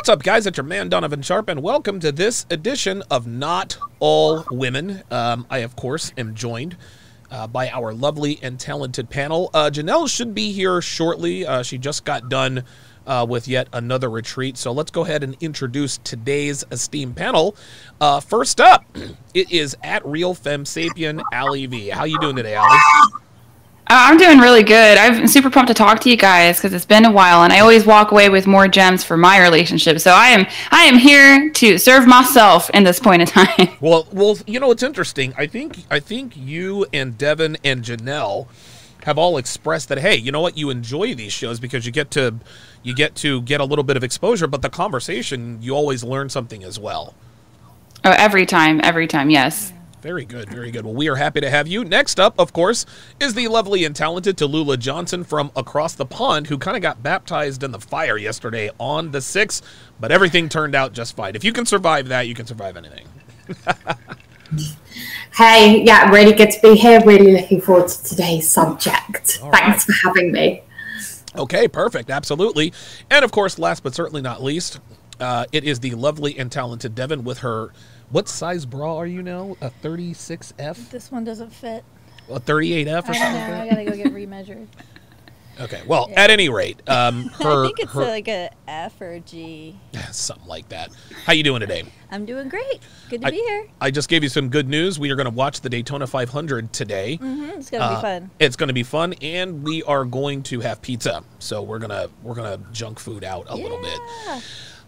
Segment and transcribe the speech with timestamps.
[0.00, 0.46] What's up, guys?
[0.46, 5.02] It's your man Donovan Sharpe, and welcome to this edition of Not All Women.
[5.10, 6.78] Um, I, of course, am joined
[7.30, 9.50] uh, by our lovely and talented panel.
[9.52, 11.46] Uh, Jennelle should be here shortly.
[11.46, 12.64] Uh, she just got done
[13.06, 17.54] uh, with yet another retreat, so let's go ahead and introduce today's esteemed panel.
[18.00, 18.86] Uh, first up,
[19.34, 21.90] it is at Real Fem Sapien, Ali V.
[21.90, 22.78] How you doing today, Ali?
[23.90, 24.98] Uh, I'm doing really good.
[24.98, 27.58] I'm super pumped to talk to you guys because it's been a while, and I
[27.58, 29.98] always walk away with more gems for my relationship.
[29.98, 33.68] So I am I am here to serve myself in this point in time.
[33.80, 35.34] Well, well, you know it's interesting.
[35.36, 38.46] I think I think you and Devon and Jennelle
[39.02, 42.12] have all expressed that hey, you know what, you enjoy these shows because you get
[42.12, 42.36] to
[42.84, 46.28] you get to get a little bit of exposure, but the conversation you always learn
[46.28, 47.12] something as well.
[48.04, 49.72] Oh, every time, every time, yes.
[50.02, 50.86] Very good, very good.
[50.86, 51.84] Well, we are happy to have you.
[51.84, 52.86] Next up, of course,
[53.20, 57.02] is the lovely and talented Tallulah Johnson from across the pond, who kind of got
[57.02, 59.60] baptized in the fire yesterday on the 6th,
[60.00, 61.36] but everything turned out just fine.
[61.36, 63.06] If you can survive that, you can survive anything.
[65.36, 67.02] hey, yeah, really good to be here.
[67.04, 69.38] Really looking forward to today's subject.
[69.42, 69.96] All Thanks right.
[69.96, 70.62] for having me.
[71.36, 72.72] Okay, perfect, absolutely.
[73.10, 74.80] And of course, last but certainly not least,
[75.20, 77.72] uh, it is the lovely and talented Devon with her.
[78.10, 79.56] What size bra are you now?
[79.60, 80.90] A 36F?
[80.90, 81.84] This one doesn't fit.
[82.28, 83.50] A 38F or I something?
[83.50, 83.60] know.
[83.62, 84.66] I gotta go get remeasured.
[85.58, 86.22] Okay, well, Yeah.
[86.22, 89.78] at any rate, um, her, I think it's her like a F or a G.
[90.10, 90.88] something like that.
[91.26, 91.82] How you doing today?
[92.10, 92.78] I'm doing great.
[93.10, 93.66] Good to I- be here.
[93.78, 94.98] I just gave you some good news.
[94.98, 97.18] We are going to watch the Daytona 500 today.
[97.20, 97.58] Mm-hmm.
[97.60, 98.30] It's gonna Uh, be fun.
[98.38, 101.22] It's going to be fun, and we are going to have pizza.
[101.40, 104.00] So we're gonna we're gonna junk food out a little bit.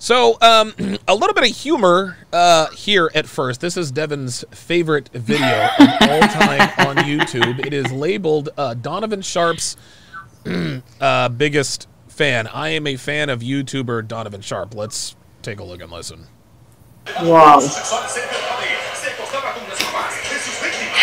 [0.03, 0.07] Yeah.
[0.07, 0.75] So um,
[1.09, 3.61] a little bit of humor uh, here at first.
[3.61, 7.65] This is Devon's favorite video of all time on YouTube.
[7.65, 9.77] It is labeled uh, Donovan Sharpe's
[11.01, 12.49] uh, biggest fan.
[12.49, 14.75] I am a fan of YouTuber Donovan Sharpe.
[14.75, 16.27] Let's take a look and listen.
[17.23, 17.61] Wow.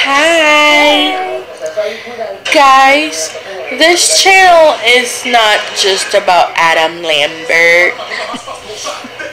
[0.01, 1.29] Hi
[2.53, 3.29] guys,
[3.77, 7.93] this channel is not just about Adam Lambert.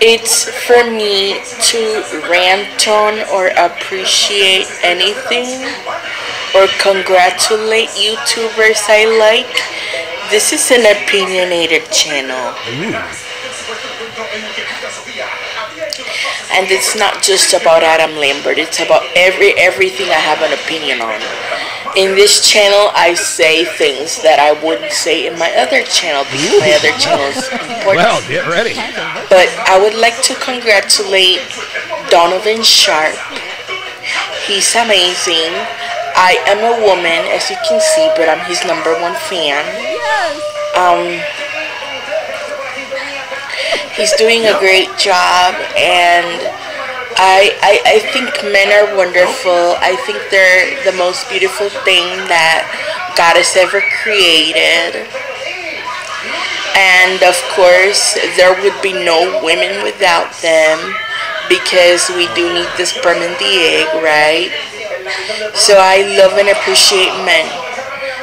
[0.00, 1.40] It's for me
[1.72, 5.64] to rant on or appreciate anything
[6.54, 9.56] or congratulate YouTubers I like.
[10.30, 12.52] This is an opinionated channel.
[16.52, 18.58] and it's not just about Adam Lambert.
[18.58, 21.20] It's about every everything I have an opinion on.
[21.96, 26.60] In this channel, I say things that I wouldn't say in my other channel because
[26.60, 27.96] my other channel is important.
[27.96, 28.76] Well, get ready.
[29.32, 31.40] But I would like to congratulate
[32.12, 33.16] Donovan Sharpe.
[34.44, 35.56] He's amazing.
[36.12, 39.64] I am a woman, as you can see, but I'm his number one fan.
[40.76, 41.16] Um,
[43.96, 46.44] he's doing a great job, and
[47.18, 49.76] I, I I think men are wonderful.
[49.80, 52.68] I think they're the most beautiful thing that
[53.16, 55.08] God has ever created.
[56.76, 60.76] And of course, there would be no women without them
[61.48, 64.52] because we do need the sperm and the egg, right?
[65.54, 67.48] So I love and appreciate men.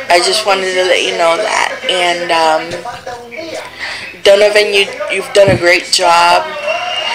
[0.09, 1.73] I just wanted to let you know that.
[1.89, 2.69] And um,
[4.23, 6.45] Donovan, you you've done a great job.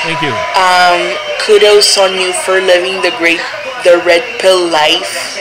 [0.03, 0.33] Thank you.
[0.55, 3.41] Um, kudos on you for living the great,
[3.85, 5.37] the red pill life.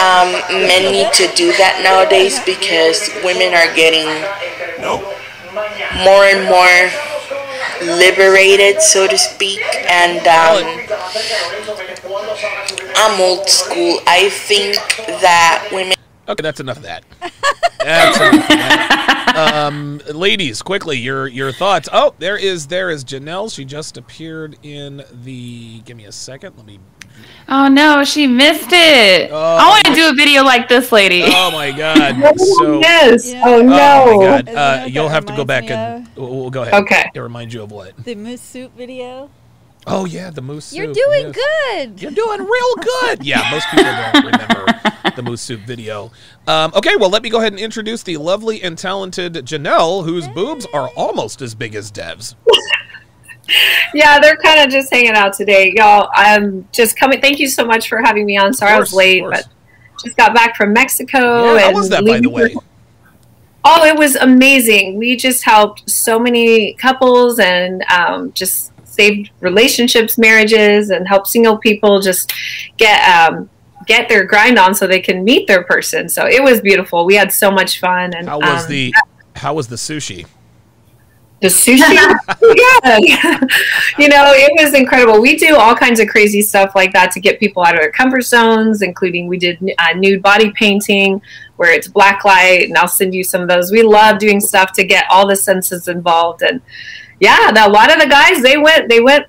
[0.00, 4.08] Um, men need to do that nowadays because women are getting
[6.04, 6.88] more and more
[7.98, 9.60] liberated, so to speak.
[9.88, 10.64] And um,
[12.96, 14.00] I'm old school.
[14.06, 14.76] I think
[15.20, 15.96] that women.
[16.30, 17.04] Okay, that's enough of that.
[17.82, 19.34] That's enough of that.
[19.66, 21.88] Um, ladies, quickly, your your thoughts.
[21.90, 23.52] Oh, there is there is Jennelle.
[23.52, 25.80] She just appeared in the.
[25.86, 26.58] Give me a second.
[26.58, 26.78] Let me.
[27.48, 29.30] Oh no, she missed it.
[29.32, 29.36] Oh.
[29.38, 31.22] I want to do a video like this lady.
[31.24, 32.16] Oh my God.
[32.38, 32.80] So.
[32.80, 33.32] yes.
[33.32, 33.42] Yeah.
[33.46, 34.16] Oh Oh no.
[34.28, 34.48] my God.
[34.50, 36.74] Uh, you'll have to go back and we'll, we'll go ahead.
[36.82, 37.10] Okay.
[37.14, 37.96] It reminds you of what?
[38.04, 39.30] The moose soup video.
[39.90, 40.66] Oh yeah, the moose.
[40.66, 41.36] Soup You're soup, doing yes.
[41.36, 42.02] good.
[42.02, 43.24] You're doing real good.
[43.30, 44.80] Yeah, most people don't remember
[45.16, 46.12] the moose soup video.
[46.46, 50.28] Um, okay, well, let me go ahead and introduce the lovely and talented Jennelle, whose
[50.28, 52.36] boobs are almost as big as Dev's.
[53.92, 56.08] Yeah, they're kind of just hanging out today, y'all.
[56.14, 57.20] I'm just coming.
[57.20, 58.54] Thank you so much for having me on.
[58.54, 59.48] Sorry I was late, but
[60.04, 61.54] just got back from Mexico.
[61.54, 62.54] Yeah, how was that, by the way?
[63.64, 64.96] Oh, it was amazing.
[64.96, 68.69] We just helped so many couples and um, just
[69.00, 72.32] saved relationships, marriages, and helped single people just
[72.76, 73.48] get um,
[73.86, 76.08] get their grind on so they can meet their person.
[76.08, 77.06] So it was beautiful.
[77.06, 78.14] We had so much fun.
[78.14, 78.94] And How was um, the
[79.36, 80.26] How was the sushi?
[81.40, 81.78] the sushi
[82.42, 83.50] was good.
[83.98, 85.20] you know, it was incredible.
[85.22, 87.90] We do all kinds of crazy stuff like that to get people out of their
[87.90, 91.22] comfort zones, including we did uh, nude body painting
[91.56, 93.70] where it's black light, and I'll send you some of those.
[93.70, 96.60] We love doing stuff to get all the senses involved, and
[97.20, 99.26] yeah, the, a lot of the guys they went, they went,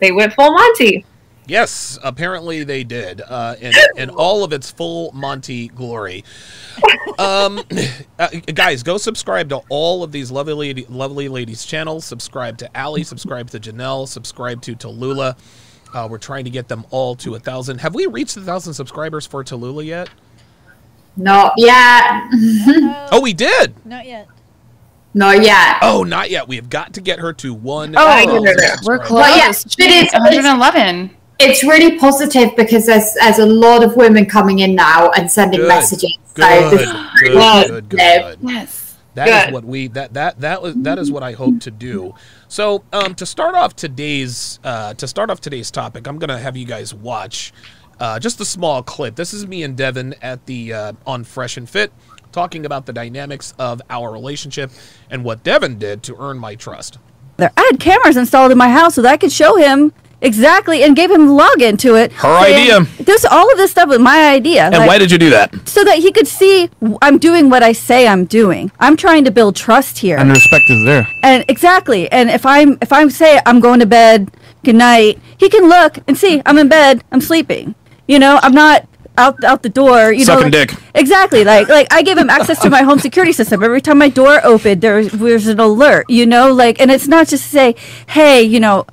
[0.00, 1.04] they went full Monty.
[1.46, 6.24] Yes, apparently they did, uh, in, in all of its full Monty glory.
[7.18, 7.60] Um,
[8.18, 12.04] uh, guys, go subscribe to all of these lovely lady, lovely ladies' channels.
[12.04, 13.02] Subscribe to Allie.
[13.02, 14.06] Subscribe to Jennelle.
[14.06, 15.36] Subscribe to Tallulah.
[15.92, 17.78] Uh, we're trying to get them all to a thousand.
[17.78, 20.08] Have we reached a thousand subscribers for Tallulah yet?
[21.16, 22.22] Not yet.
[23.12, 23.74] Oh, we did.
[23.84, 24.28] Not yet.
[25.14, 25.76] Not yet.
[25.82, 26.48] Oh, not yet.
[26.48, 27.94] We have got to get her to one.
[27.96, 28.74] Oh, thousand no, no, no.
[28.84, 29.20] We're close.
[29.22, 31.16] Well, yeah, but it's- 111.
[31.38, 35.58] It's really positive because there's there's a lot of women coming in now and sending
[35.60, 35.68] Good.
[35.68, 36.16] messages.
[36.34, 37.34] Good, So this good, is good, really
[37.68, 38.38] good, good, good.
[38.42, 38.96] Yes.
[39.14, 39.52] That is Good.
[39.54, 42.14] what we that that that was that is what I hope to do.
[42.48, 46.56] So um, to start off today's uh, to start off today's topic, I'm gonna have
[46.56, 47.52] you guys watch
[47.98, 49.16] uh, just a small clip.
[49.16, 51.92] This is me and Devon at the uh, on Fresh and Fit
[52.32, 54.70] talking about the dynamics of our relationship
[55.10, 56.98] and what Devon did to earn my trust.
[57.36, 57.50] there.
[57.56, 60.94] I had cameras installed in my house so that I could show him exactly and
[60.94, 62.12] gave him login to it.
[62.12, 62.80] Her idea.
[63.00, 64.64] This all of this stuff was my idea.
[64.66, 65.68] And like, why did you do that?
[65.68, 66.70] so that he could see
[67.02, 68.70] I'm doing what I say I'm doing.
[68.78, 70.16] I'm trying to build trust here.
[70.18, 71.06] And respect is there.
[71.22, 72.10] and exactly.
[72.12, 74.30] And if I'm if I'm say I'm going to bed,
[74.64, 77.74] good night, he can look and see I'm in bed, I'm sleeping.
[78.06, 78.86] You know, I'm not
[79.18, 80.12] out out the door.
[80.12, 80.74] You know, like- dick.
[80.94, 81.44] Exactly.
[81.44, 83.62] Like like I gave him access to my home security system.
[83.62, 86.06] Every time my door opened, there was an alert.
[86.08, 87.74] You know, like and it's not just to say,
[88.08, 88.86] hey, you know,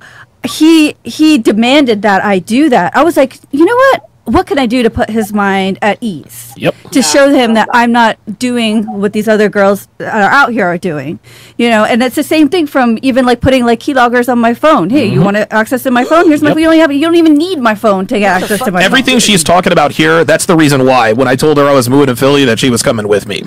[0.46, 2.96] he he demanded that I do that.
[2.96, 4.09] I was like, you know what?
[4.30, 6.52] What can I do to put his mind at ease?
[6.56, 6.74] Yep.
[6.92, 10.66] to show him that I'm not doing what these other girls that are out here
[10.66, 11.18] are doing,
[11.56, 11.84] you know.
[11.84, 14.90] And it's the same thing from even like putting like keyloggers on my phone.
[14.90, 16.28] Hey, you want to access to my phone?
[16.28, 16.50] Here's my.
[16.50, 16.58] Mm-hmm.
[16.58, 16.62] Yep.
[16.62, 16.92] You only have.
[16.92, 18.82] You don't even need my phone to get access to my.
[18.82, 19.20] Everything phone.
[19.20, 21.12] she's talking about here, that's the reason why.
[21.12, 23.42] When I told her I was moving to Philly, that she was coming with me.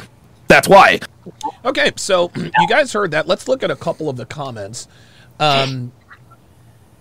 [0.47, 0.99] That's why.
[1.65, 3.27] Okay, so you guys heard that.
[3.27, 4.87] Let's look at a couple of the comments.
[5.39, 5.91] Um,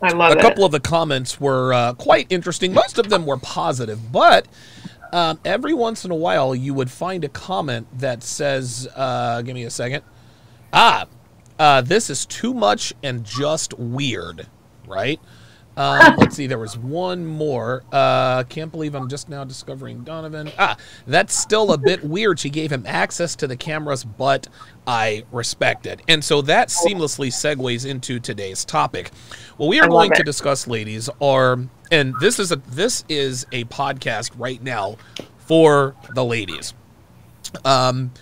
[0.03, 0.41] I love a it.
[0.43, 2.73] couple of the comments were uh, quite interesting.
[2.75, 4.47] Most of them were positive, but
[5.13, 9.55] um, every once in a while you would find a comment that says, uh, "Give
[9.55, 10.03] me a second.
[10.73, 11.07] Ah,
[11.59, 14.49] uh, this is too much and just weird."
[14.87, 15.21] Right?
[15.77, 16.47] Um, let's see.
[16.47, 17.85] There was one more.
[17.93, 20.51] Uh, can't believe I'm just now discovering Donovan.
[20.59, 20.77] Ah,
[21.07, 22.39] that's still a bit weird.
[22.39, 24.49] She gave him access to the cameras, but
[24.87, 26.01] I respect it.
[26.09, 29.11] And so that seamlessly segues into today's topic.
[29.57, 31.59] What we are going to discuss, ladies, are
[31.91, 34.97] and this is a this is a podcast right now
[35.39, 36.75] for the ladies.
[37.65, 38.13] Um,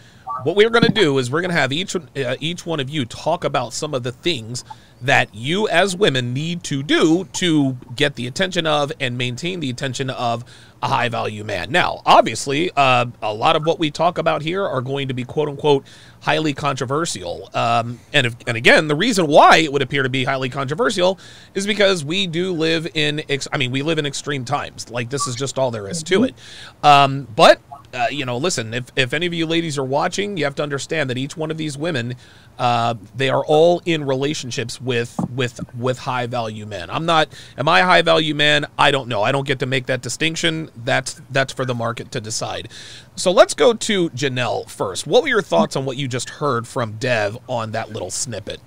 [0.44, 2.90] what we're going to do is we're going to have each uh, each one of
[2.90, 4.64] you talk about some of the things
[5.02, 9.70] that you as women need to do to get the attention of and maintain the
[9.70, 10.44] attention of
[10.82, 11.70] a high value man.
[11.70, 15.24] Now, obviously, uh, a lot of what we talk about here are going to be
[15.24, 15.86] quote unquote
[16.20, 17.48] highly controversial.
[17.54, 21.18] Um, and if, and again, the reason why it would appear to be highly controversial
[21.54, 24.90] is because we do live in ex- I mean, we live in extreme times.
[24.90, 26.34] Like this is just all there is to it.
[26.82, 27.60] Um, but
[27.92, 30.62] uh, you know, listen, if, if any of you ladies are watching, you have to
[30.62, 32.14] understand that each one of these women,
[32.58, 36.90] uh, they are all in relationships with with with high value men.
[36.90, 37.28] I'm not.
[37.58, 38.66] Am I a high value man?
[38.78, 39.22] I don't know.
[39.22, 40.70] I don't get to make that distinction.
[40.76, 42.68] That's that's for the market to decide.
[43.16, 45.06] So let's go to Jennelle first.
[45.06, 48.60] What were your thoughts on what you just heard from Dev on that little snippet?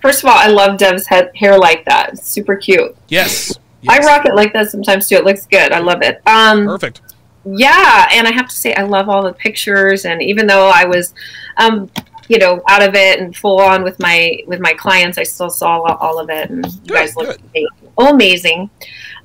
[0.00, 2.14] First of all, I love Dev's head, hair like that.
[2.14, 2.96] It's super cute.
[3.08, 3.56] Yes.
[3.88, 5.16] I rock it like that sometimes too.
[5.16, 5.72] It looks good.
[5.72, 6.20] I love it.
[6.26, 7.00] Um, Perfect.
[7.44, 10.04] Yeah, and I have to say, I love all the pictures.
[10.04, 11.14] And even though I was,
[11.56, 11.90] um,
[12.28, 15.50] you know, out of it and full on with my with my clients, I still
[15.50, 16.50] saw all, of it.
[16.50, 17.68] And you guys look amazing.
[17.98, 18.70] Amazing.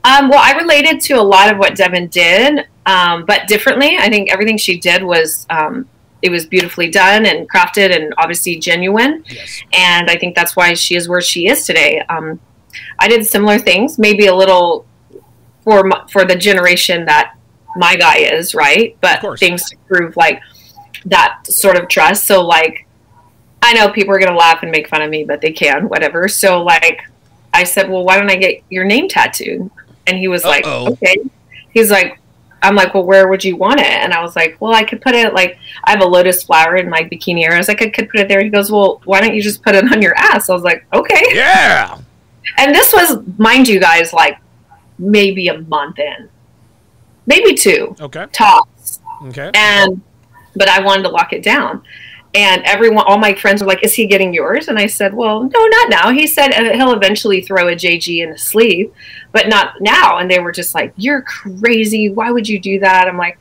[0.03, 3.97] Um, well, I related to a lot of what Devon did, um, but differently.
[3.97, 5.87] I think everything she did was um,
[6.21, 9.61] it was beautifully done and crafted, and obviously genuine Yes.
[9.73, 11.99] and I think that's why she is where she is today.
[12.09, 12.39] Um,
[12.99, 14.85] I did similar things, maybe a little
[15.63, 17.36] for for the generation that
[17.77, 18.97] my guy is, right?
[19.01, 20.41] But things to prove like
[21.05, 22.25] that sort of trust.
[22.25, 22.87] So like,
[23.61, 26.27] I know people are gonna laugh and make fun of me, but they can, whatever.
[26.27, 27.01] So like,
[27.53, 29.69] I said, well, why don't I get your name tattooed?
[30.05, 30.91] And he was like, Uh-oh.
[30.93, 31.17] okay.
[31.71, 32.19] He's like,
[32.61, 33.85] I'm like, well, where would you want it?
[33.85, 36.75] And I was like, well, I could put it like I have a lotus flower
[36.75, 37.55] in my bikini area.
[37.55, 38.43] I was like, I could put it there.
[38.43, 40.49] He goes, well, why don't you just put it on your ass?
[40.49, 41.23] I was like, okay.
[41.33, 41.99] Yeah.
[42.57, 44.39] And this was, mind you guys, like
[44.97, 46.29] maybe a month in,
[47.27, 48.25] maybe two Okay.
[48.31, 48.99] tops.
[49.27, 49.51] Okay.
[49.53, 50.01] And
[50.55, 51.83] but I wanted to lock it down.
[52.33, 55.43] And everyone, all my friends were like, "Is he getting yours?" And I said, "Well,
[55.43, 58.91] no, not now." He said uh, he'll eventually throw a JG in a sleeve,
[59.31, 60.17] but not now.
[60.17, 62.09] And they were just like, "You're crazy!
[62.09, 63.37] Why would you do that?" I'm like,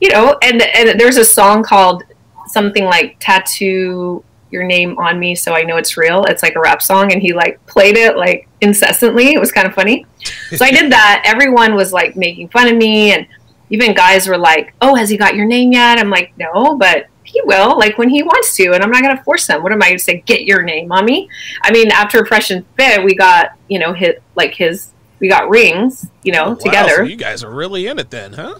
[0.00, 2.04] you know, and and there's a song called
[2.46, 6.60] something like "Tattoo Your Name on Me So I Know It's Real." It's like a
[6.60, 9.34] rap song, and he like played it like incessantly.
[9.34, 10.06] It was kind of funny.
[10.50, 11.22] So I did that.
[11.24, 13.26] Everyone was like making fun of me, and
[13.70, 17.06] even guys were like, "Oh, has he got your name yet?" I'm like, "No, but."
[17.26, 19.62] He will, like when he wants to, and I'm not going to force him.
[19.62, 20.22] What am I going to say?
[20.26, 21.28] Get your name, mommy.
[21.62, 25.48] I mean, after Fresh and Fit, we got you know hit like his, we got
[25.48, 26.96] rings, you know, oh, Wow, together.
[26.96, 28.58] so you guys are really in it then, huh?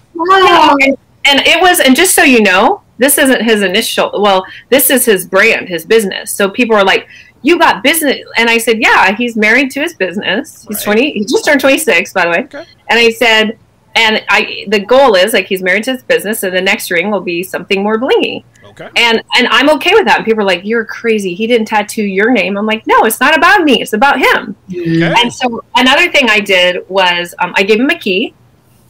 [0.80, 4.10] And, and it was, and just so you know, this isn't his initial.
[4.20, 6.32] Well, this is his brand, his business.
[6.32, 7.06] So people are like,
[7.44, 10.64] "You got business," and I said, "Yeah, he's married to his business.
[10.68, 10.84] He's Right.
[10.84, 11.12] twenty.
[11.12, 12.64] He just turned twenty six, by the way." Okay.
[12.90, 13.56] And I said,
[13.94, 17.12] and I, the goal is like he's married to his business, so the next ring
[17.12, 18.88] will be something more blingy, Okay.
[18.96, 20.16] and and I'm okay with that.
[20.16, 21.32] And people are like, "You're crazy.
[21.34, 23.80] He didn't tattoo your name." I'm like, "No, it's not about me.
[23.80, 25.12] It's about him." Okay.
[25.22, 28.34] And so another thing I did was um, I gave him a key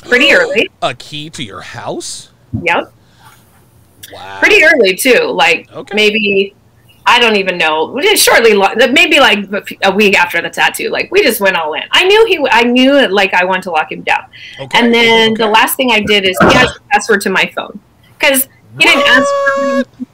[0.08, 0.70] pretty early.
[0.80, 2.30] A key to your house?
[2.62, 2.92] Yep.
[4.12, 4.38] Wow.
[4.38, 5.94] pretty early too like Okay.
[5.96, 6.54] maybe
[7.06, 9.38] i don't even know shortly lo- maybe like
[9.82, 12.62] a week after the tattoo like we just went all in i knew he i
[12.62, 14.24] knew it like i wanted to lock him down
[14.58, 14.78] Okay.
[14.78, 17.78] and then the last thing i did is he has the password to my phone
[18.18, 19.62] because he didn't ask for
[20.00, 20.06] me.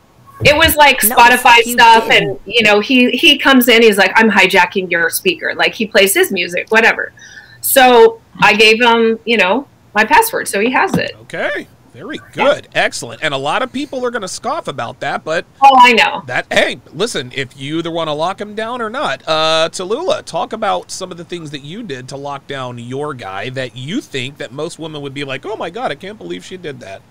[0.44, 2.28] it was like No, spotify you stuff didn't.
[2.30, 5.86] and you know he he comes in he's like i'm hijacking your speaker like he
[5.86, 7.12] plays his music whatever
[7.60, 11.66] so i gave him you know my password so he has it Okay.
[11.92, 12.68] Very good.
[12.74, 13.22] Excellent.
[13.22, 16.22] And a lot of people are going to scoff about that, but oh i know
[16.26, 20.24] that hey, listen, if you either want to lock him down or not, uh Tallulah,
[20.24, 23.76] talk about some of the things that you did to lock down your guy that
[23.76, 26.56] you think that most women would be like, "Oh my god, I can't believe she
[26.56, 27.02] did that."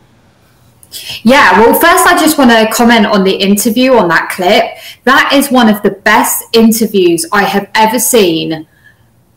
[1.23, 4.63] Yeah, well, first, I just want to comment on the interview on that clip.
[5.03, 8.67] That is one of the best interviews I have ever seen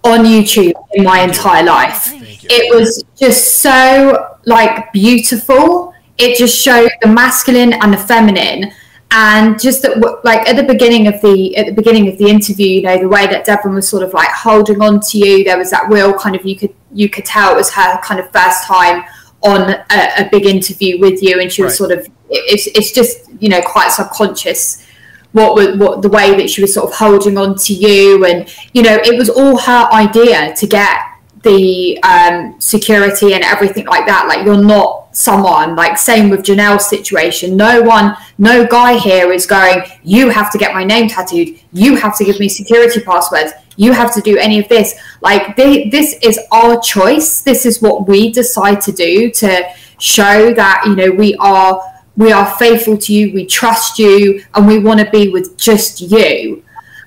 [0.04, 2.12] on YouTube in my entire life.
[2.50, 5.94] It was just so like beautiful.
[6.18, 8.72] It just showed the masculine and the feminine,
[9.10, 12.66] and just that, like at the beginning of the at the beginning of the interview,
[12.66, 15.44] you know, the way that Devon was sort of like holding on to you.
[15.44, 18.20] There was that real kind of you could you could tell it was her kind
[18.20, 19.04] of first time
[19.42, 21.88] on a, a big interview with you, and she was Right.
[21.88, 24.86] sort of it's it's just you know quite subconscious
[25.32, 28.54] what was what the way that she was sort of holding on to you and
[28.72, 30.98] you know it was all her idea to get
[31.42, 34.26] the um, security and everything like that.
[34.28, 37.56] Like you're not someone like same with Jennelle's situation.
[37.56, 41.60] No one no guy here is going you have to get my name tattooed.
[41.72, 43.52] You have to give me security passwords.
[43.76, 44.94] You have to do any of this.
[45.20, 47.42] Like thi- this is our choice.
[47.42, 49.64] This is what we decide to do to
[49.98, 51.82] show that you know we are
[52.16, 56.00] we are faithful to you, we trust you, and we want to be with just
[56.00, 56.62] you.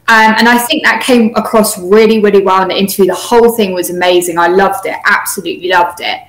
[0.08, 3.08] Um, and I think that came across really, really well in the interview.
[3.08, 4.38] The whole thing was amazing.
[4.38, 6.22] I loved it, absolutely loved it.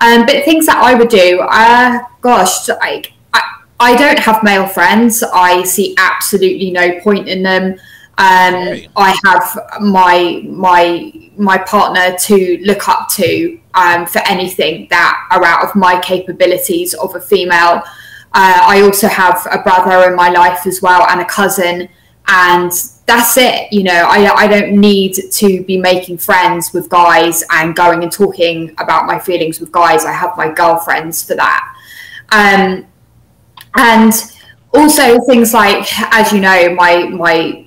[0.00, 3.42] Um, but things that I would do, uh, gosh, like I,
[3.80, 5.22] I don't have male friends.
[5.22, 7.72] I see absolutely no point in them.
[8.16, 15.28] Um, I have my my my partner to look up to um, for anything that
[15.32, 17.82] are out of my capabilities of a female.
[18.32, 21.88] Uh, I also have a brother in my life as well and a cousin,
[22.28, 22.72] and
[23.06, 23.72] that's it.
[23.72, 28.10] You know, I, I don't need to be making friends with guys and going and
[28.10, 30.04] talking about my feelings with guys.
[30.04, 31.76] I have my girlfriends for that.
[32.32, 32.86] Um,
[33.76, 34.12] and
[34.72, 37.66] also things like, as you know, my my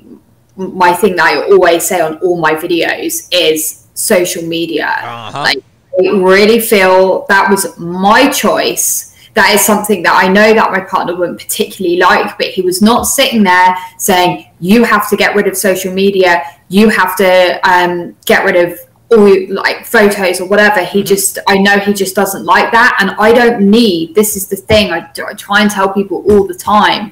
[0.56, 4.88] my thing that I always say on all my videos is social media.
[4.88, 5.40] Uh-huh.
[5.40, 5.64] Like,
[6.00, 9.16] I really feel that was my choice.
[9.38, 12.82] That is something that I know that my partner wouldn't particularly like, but he was
[12.82, 17.60] not sitting there saying, You have to get rid of social media, you have to
[17.70, 18.80] um, get rid of
[19.12, 20.84] all like photos or whatever.
[20.84, 22.98] He just, I know he just doesn't like that.
[23.00, 26.48] And I don't need, this is the thing I, I try and tell people all
[26.48, 27.12] the time.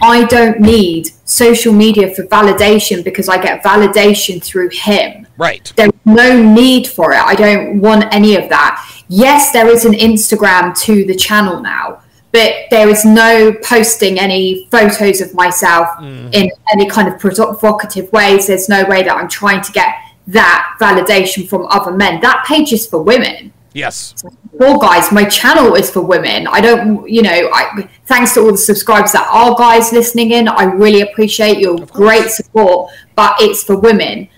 [0.00, 5.26] I don't need social media for validation because I get validation through him.
[5.36, 5.70] Right.
[5.76, 7.18] There's no need for it.
[7.18, 8.82] I don't want any of that.
[9.08, 14.68] Yes, there is an Instagram to the channel now, but there is no posting any
[14.70, 16.34] photos of myself mm.
[16.34, 18.48] in any kind of provocative ways.
[18.48, 19.94] There's no way that I'm trying to get
[20.28, 22.20] that validation from other men.
[22.20, 24.14] That page is for women Yes.
[24.52, 28.52] well guys my channel is for women i don't you know i thanks to all
[28.52, 33.62] the subscribers that are guys listening in i really appreciate your great support but it's
[33.62, 34.28] for women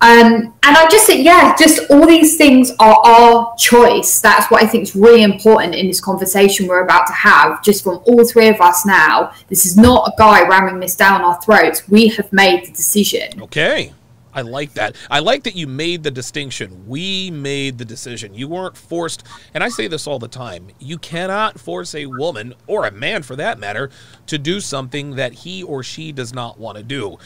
[0.00, 4.20] Um, and I just think, yeah, just all these things are our choice.
[4.20, 7.84] That's what I think is really important in this conversation we're about to have, just
[7.84, 9.32] from all three of us now.
[9.48, 11.88] This is not a guy ramming this down our throats.
[11.88, 13.42] We have made the decision.
[13.42, 13.92] Okay.
[14.34, 14.96] I like that.
[15.08, 16.88] I like that you made the distinction.
[16.88, 18.34] We made the decision.
[18.34, 19.22] You weren't forced,
[19.54, 23.22] and I say this all the time you cannot force a woman, or a man
[23.22, 23.90] for that matter,
[24.26, 27.16] to do something that he or she does not want to do.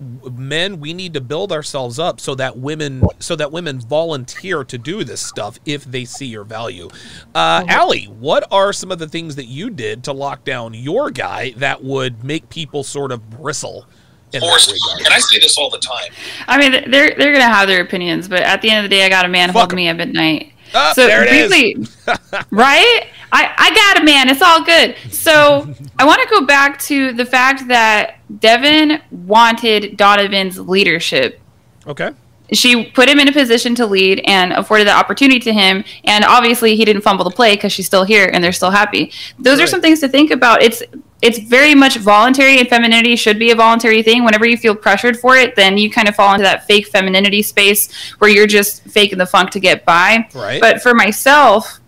[0.00, 4.78] Men, we need to build ourselves up so that women so that women volunteer to
[4.78, 6.88] do this stuff if they see your value.
[7.34, 11.10] Uh, Allie, what are some of the things that you did to lock down your
[11.10, 13.84] guy that would make people sort of bristle
[14.32, 14.72] in that Forced.
[14.72, 15.04] regard?
[15.04, 16.12] And I say this all the time.
[16.48, 19.04] I mean, they're they're gonna have their opinions, but at the end of the day,
[19.04, 19.76] I got a man Fuck hold 'em.
[19.76, 20.52] me up at midnight.
[20.74, 21.50] Ah, so there it is.
[21.50, 21.86] briefly,
[22.50, 23.08] right?
[23.32, 24.28] I I got a man.
[24.28, 24.96] It's all good.
[25.10, 31.40] So I want to go back to the fact that Devon wanted Donovan's leadership.
[31.86, 32.10] Okay.
[32.52, 35.84] She put him in a position to lead and afforded the opportunity to him.
[36.04, 39.12] And obviously, he didn't fumble the play because she's still here and they're still happy.
[39.38, 40.60] Those are some things to think about.
[40.60, 40.82] It's
[41.22, 44.24] it's very much voluntary, and femininity should be a voluntary thing.
[44.24, 47.42] Whenever you feel pressured for it, then you kind of fall into that fake femininity
[47.42, 50.26] space where you're just faking the funk to get by.
[50.34, 50.60] Right.
[50.60, 51.80] But for myself,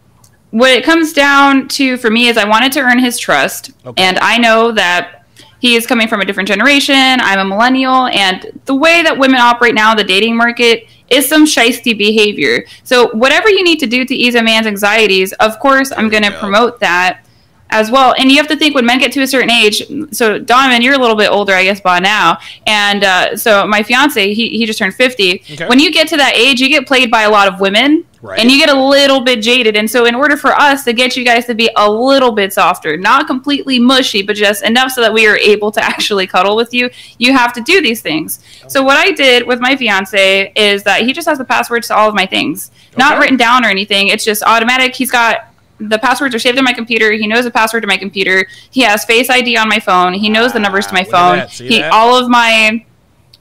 [0.50, 4.02] what it comes down to for me is I wanted to earn his trust, Okay.
[4.02, 5.24] and I know that
[5.60, 6.94] he is coming from a different generation.
[6.94, 11.28] I'm a millennial, and the way that women operate now in the dating market is
[11.28, 12.64] some shisty behavior.
[12.84, 16.24] So whatever you need to do to ease a man's anxieties, of course, I'm going
[16.24, 17.24] to promote that
[17.72, 18.14] as well.
[18.16, 19.82] And you have to think when men get to a certain age.
[20.12, 22.38] So Donovan, you're a little bit older, I guess, by now.
[22.66, 25.42] And uh, so my fiance, he, he just turned 50.
[25.52, 25.66] Okay.
[25.66, 28.04] When you get to that age, you get played by a lot of women.
[28.20, 28.38] Right.
[28.38, 29.76] And you get a little bit jaded.
[29.76, 32.52] And so, in order for us to get you guys to be a little bit
[32.52, 36.54] softer, not completely mushy, but just enough so that we are able to actually cuddle
[36.54, 36.88] with you,
[37.18, 38.38] you have to do these things.
[38.68, 41.96] So, what I did with my fiance is that he just has the passwords to
[41.96, 44.06] all of my things, not written down or anything.
[44.06, 44.94] It's just automatic.
[44.94, 45.51] He's got
[45.88, 47.12] the passwords are saved in my computer.
[47.12, 48.46] He knows the password to my computer.
[48.70, 50.14] He has Face ID on my phone.
[50.14, 51.36] He knows the numbers to my ah, at phone.
[51.38, 51.50] that.
[51.50, 51.92] He that?
[51.92, 52.84] all of my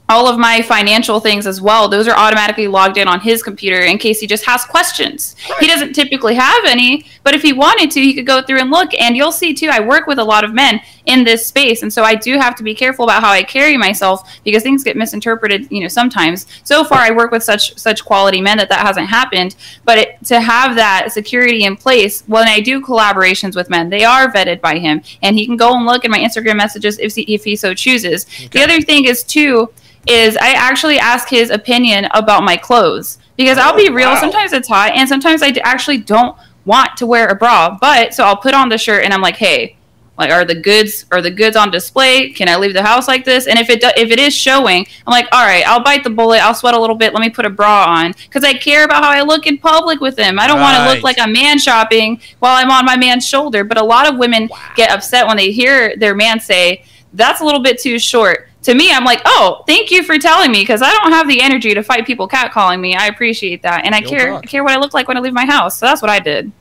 [0.08, 3.80] all of my financial things as well those are automatically logged in on his computer
[3.80, 7.90] in case he just has questions he doesn't typically have any but if he wanted
[7.90, 10.24] to he could go through and look and you'll see too i work with a
[10.24, 13.22] lot of men in this space and so i do have to be careful about
[13.22, 17.30] how i carry myself because things get misinterpreted you know sometimes so far i work
[17.32, 21.64] with such such quality men that that hasn't happened but it, to have that security
[21.64, 25.44] in place when i do collaborations with men they are vetted by him and he
[25.46, 28.62] can go and look at my instagram messages if he, if he so chooses the
[28.62, 29.68] other thing is too
[30.08, 34.08] is I actually ask his opinion about my clothes because I'll be Oh, real.
[34.10, 34.20] wow.
[34.20, 37.78] Sometimes it's hot, and sometimes I actually don't want to wear a bra.
[37.80, 39.76] But so I'll put on the shirt, and I'm like, hey,
[40.22, 42.30] like, are the goods are the goods on display?
[42.30, 43.46] Can I leave the house like this?
[43.46, 46.10] And if it do, if it is showing, I'm like, all right, I'll bite the
[46.10, 46.38] bullet.
[46.38, 47.12] I'll sweat a little bit.
[47.12, 50.00] Let me put a bra on because I care about how I look in public
[50.00, 50.38] with him.
[50.38, 53.64] I don't want to look like a man shopping while I'm on my man's shoulder.
[53.64, 57.44] But a lot of women get upset when they hear their man say, "That's a
[57.44, 60.82] little bit too short." To me, I'm like, "Oh, thank you for telling me because
[60.82, 62.94] I don't have the energy to fight people catcalling me.
[62.94, 64.44] I appreciate that, and I care talk.
[64.44, 65.78] I care what I look like when I leave my house.
[65.78, 66.52] So that's what I did."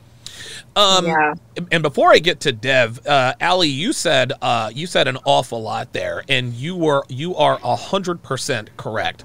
[0.76, 1.34] Um, Yeah.
[1.72, 5.62] And before I get to Dev, uh, Ali, you said uh, you said an awful
[5.62, 9.24] lot there, and you were you are hundred percent correct.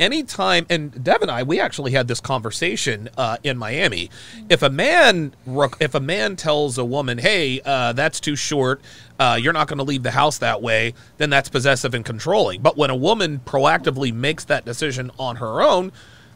[0.00, 4.08] Anytime, and Dev and I, we actually had this conversation uh, in Miami.
[4.48, 5.34] If a man
[5.78, 8.80] if a man tells a woman, "Hey, uh, that's too short,"
[9.18, 12.62] uh, you're not going to leave the house that way, then that's possessive and controlling.
[12.62, 15.92] But when a woman proactively makes that decision on her own,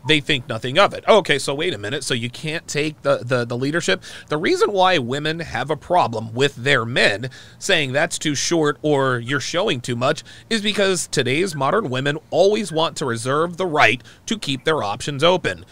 [0.06, 1.04] they think nothing of it.
[1.08, 2.04] Okay, so wait a minute.
[2.04, 4.02] So you can't take the, the, the leadership.
[4.28, 9.18] The reason why women have a problem with their men saying that's too short or
[9.18, 14.02] you're showing too much is because today's modern women always want to reserve the right
[14.26, 15.64] to keep their options open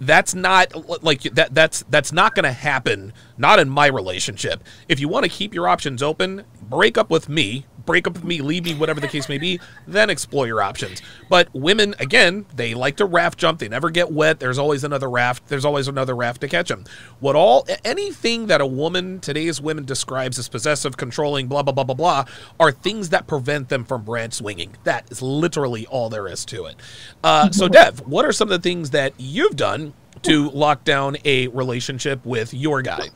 [0.00, 4.98] that's not like that that's that's not going to happen not in my relationship if
[4.98, 8.40] you want to keep your options open break up with me break up with me
[8.40, 11.02] leave me whatever the case may be then explore your options.
[11.28, 13.60] But women again they like to raft jump.
[13.60, 14.40] They never get wet.
[14.40, 15.48] There's always another raft.
[15.48, 16.84] There's always another raft to catch them
[17.20, 21.84] what all anything that a woman today's women describes as possessive controlling blah blah blah
[21.84, 22.24] blah blah
[22.58, 24.76] are things that prevent them from branch swinging.
[24.84, 26.76] That is literally all there is to it.
[27.22, 29.92] Uh, so dev what are some of the things that you've done
[30.22, 33.08] to lock down a relationship with your guy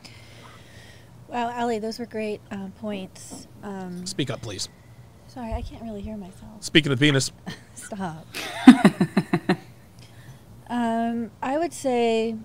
[1.29, 3.47] Wow, Ali, those were great uh, points.
[3.63, 4.69] Um, speak up please
[5.29, 6.63] sorry, I can't really hear myself.
[6.65, 7.31] speaking of penis
[7.75, 8.27] Stop.
[10.69, 12.37] um, I would say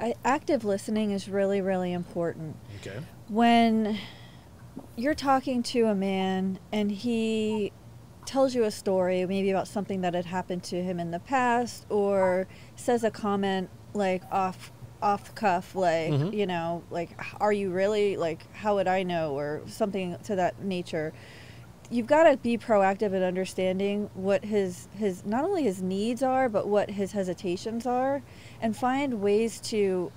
[0.00, 2.56] I, active listening is really, really important.
[2.80, 3.98] okay When
[4.96, 7.72] you're talking to a man and he
[8.26, 11.86] tells you a story, maybe about something that had happened to him in the past,
[11.88, 14.72] or says a comment like off
[15.04, 16.34] off the cuff, like Mhm.
[16.34, 20.64] you know, like are you really like how would I know, or something to that
[20.64, 21.12] nature.
[21.90, 26.48] You've got to be proactive in understanding what his his not only his needs are,
[26.48, 28.22] but what his hesitations are,
[28.60, 30.12] and find ways to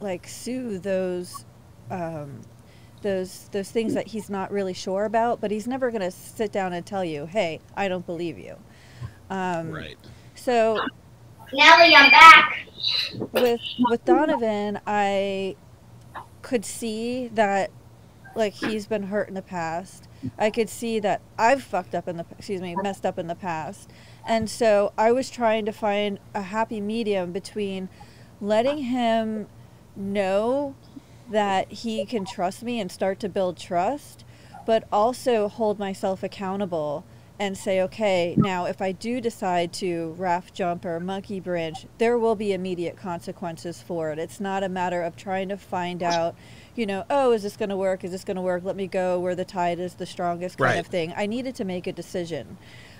[0.00, 1.46] like soothe those
[1.90, 2.40] um,
[3.02, 6.52] those those things that he's not really sure about, but he's never going to sit
[6.52, 8.56] down and tell you, "Hey, I don't believe you."
[9.30, 9.96] Um, Right.
[10.34, 10.84] So
[11.52, 12.66] Nelly, I'm back.
[13.32, 15.56] with with Donovan, I
[16.40, 17.70] could see that
[18.34, 20.08] like he's been hurt in the past.
[20.38, 23.34] I could see that I've fucked up in the excuse me, messed up in the
[23.34, 23.90] past.
[24.26, 27.88] And so I was trying to find a happy medium between
[28.40, 29.48] letting him
[29.94, 30.74] know
[31.30, 34.24] that he can trust me and start to build trust,
[34.64, 37.04] but also hold myself accountable
[37.42, 42.16] and say, okay, now if I do decide to raft jump or monkey branch, there
[42.16, 44.18] will be immediate consequences for it.
[44.20, 46.36] It's not a matter of trying to find out,
[46.76, 48.04] you know, oh, is this going to work?
[48.04, 48.62] Is this going to work?
[48.62, 50.78] Let me go where the tide is the strongest kind Right.
[50.78, 51.12] of thing.
[51.16, 52.58] I needed to make a decision.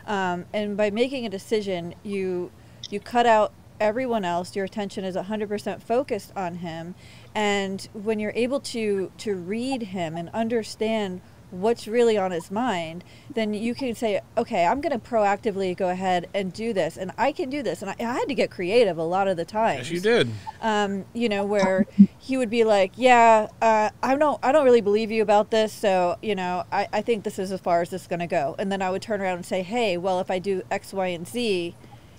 [0.09, 2.51] Um, and by making a decision, you
[2.91, 4.57] you cut out everyone else.
[4.57, 6.97] Your attention is 100% focused on him.
[7.33, 11.21] And when you're able to to read him and understand
[11.53, 15.91] what's really on his mind, then you can say, okay, I'm going to proactively go
[15.91, 17.83] ahead and do this, and I can do this.
[17.83, 19.79] And I, I had to get creative a lot of the time.
[19.79, 20.31] Yes, you did.
[20.61, 21.87] Um, you know, where
[22.19, 25.73] he would be like, yeah, uh, I don't, I don't really believe you about this,
[25.73, 28.27] so you know, I, I think this is as far as this is going to
[28.27, 28.57] go.
[28.59, 31.07] And then I would turn around and say, hey, well, if I do X, Y,
[31.09, 31.75] and Z,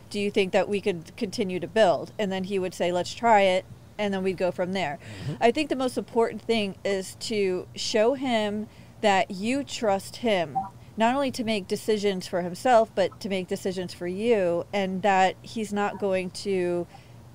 [0.10, 2.12] do you think that we could continue to build?
[2.19, 3.65] And then he would say, let's try it.
[3.98, 4.98] And then we'd go from there.
[5.39, 8.67] I think the most important thing is to show him
[9.04, 10.58] that you trust him,
[10.98, 15.36] not only to make decisions for himself, but to make decisions for you, and that
[15.42, 16.88] he's not going to,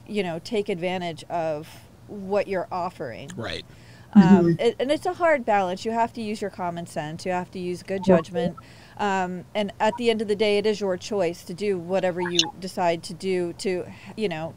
[0.07, 1.68] you know, take advantage of
[2.07, 3.31] what you're offering.
[3.37, 3.64] Right.
[4.14, 5.85] Um, it, and it's a hard balance.
[5.85, 7.26] You have to use your common sense.
[7.26, 8.57] You have to use good judgment.
[8.96, 12.22] Um, and at the end of the day, it is your choice to do whatever
[12.22, 13.85] you decide to do to,
[14.16, 14.54] you know,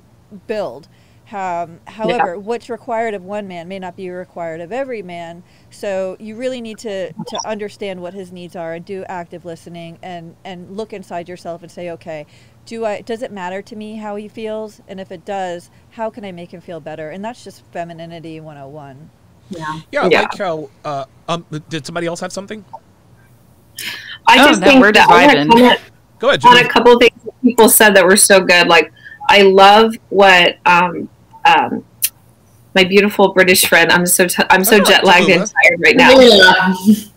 [0.48, 0.88] build.
[1.34, 5.44] Um, however, what's required of one man may not be required of every man.
[5.70, 9.98] So you really need to, to understand what his needs are and do active listening
[10.04, 12.26] and, and look inside yourself and say, okay,
[12.66, 14.82] do I does it matter to me how he feels?
[14.88, 17.10] And if it does, how can I make him feel better?
[17.10, 19.10] And that's just femininity 101.
[19.50, 19.80] Yeah.
[19.92, 20.22] Yeah, I Yeah.
[20.22, 20.70] like how.
[20.86, 22.64] Uh, um, did somebody else have something?
[24.28, 25.82] I Oh, just that think we're that I wanna divided.
[26.20, 28.68] Go ahead, on a couple of things that people said that were so good.
[28.68, 28.94] Like,
[29.28, 31.10] I love what um,
[31.46, 31.84] um,
[32.76, 33.92] my beautiful British friend.
[33.92, 36.12] I'm so t- I'm so Oh, jet lagged and tired right now.
[36.20, 36.74] Yeah.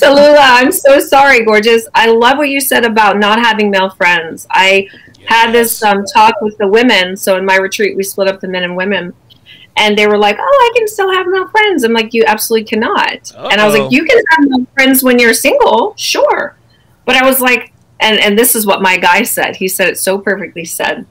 [0.00, 1.88] Tallulah, I'm so sorry, gorgeous.
[1.94, 4.46] I love what you said about not having male friends.
[4.50, 4.88] I
[5.26, 7.16] had this um, talk with the women.
[7.16, 9.14] So in my retreat, we split up the men and women.
[9.76, 10.42] And they were like, "Oh,
[10.74, 13.92] I can still have male friends." I'm like, "You absolutely cannot." And I was like,
[13.92, 16.56] "You can have male friends when you're single, sure."
[17.04, 19.54] But I was like, and and this is what my guy said.
[19.56, 20.64] He said it so perfectly.
[20.64, 21.06] Said,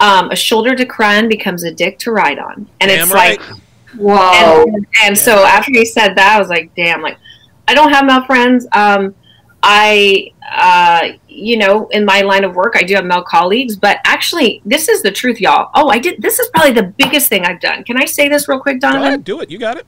[0.00, 3.12] um, "A shoulder to cry on becomes a dick to ride on," and Damn it's
[3.12, 3.40] right.
[3.40, 3.58] like
[3.96, 4.64] Whoa.
[4.64, 7.18] and, and so after he said that, I was like, damn, like
[7.66, 8.66] I don't have male friends.
[8.72, 9.14] Um,
[9.62, 13.98] I, uh, you know, in my line of work, I do have male colleagues, but
[14.04, 15.70] actually, this is the truth, y'all.
[15.74, 16.22] Oh, I did.
[16.22, 17.82] This is probably the biggest thing I've done.
[17.84, 19.08] Can I say this real quick, Go Donovan?
[19.08, 19.50] ahead, do it.
[19.50, 19.86] You got it.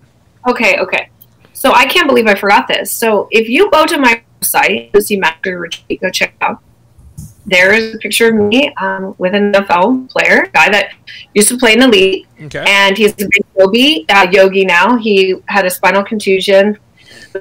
[0.49, 1.11] Okay, okay.
[1.53, 2.91] So I can't believe I forgot this.
[2.91, 6.63] So if you go to my website, see Master Retreat, go check it out.
[7.51, 10.93] There is a picture of me um, with an NFL player, guy that
[11.35, 12.65] used to play in the league Okay.
[12.67, 14.97] and he's a big yogi, uh, yogi now.
[14.97, 16.79] He had a spinal contusion,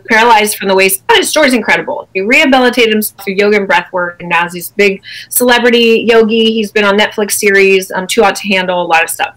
[0.10, 1.04] paralyzed from the waist.
[1.08, 2.10] But his story's incredible.
[2.14, 6.54] He rehabilitated himself through yoga and breath work, and now he's this big celebrity yogi.
[6.54, 9.36] He's been on Netflix series, um, Too Hot to Handle, a lot of stuff.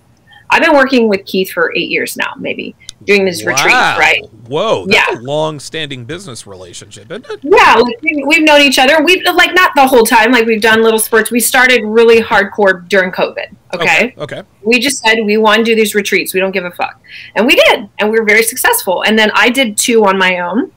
[0.50, 2.74] I've been working with Keith for eight years now, maybe
[3.04, 3.96] doing this Wow.
[3.98, 4.20] right?
[4.46, 5.18] Whoa, that's Yeah.
[5.18, 7.40] a long-standing business relationship, isn't it?
[7.42, 9.02] Yeah, we- we've known each other.
[9.02, 10.32] We've like not the whole time.
[10.32, 11.30] Like we've done little spurts.
[11.30, 13.46] We started really hardcore during COVID.
[13.74, 14.42] Okay, Okay.
[14.62, 16.34] we just said we want to do these retreats.
[16.34, 17.00] We don't give a fuck,
[17.36, 19.02] and we did, and we were very successful.
[19.02, 20.70] And then I did two on my own.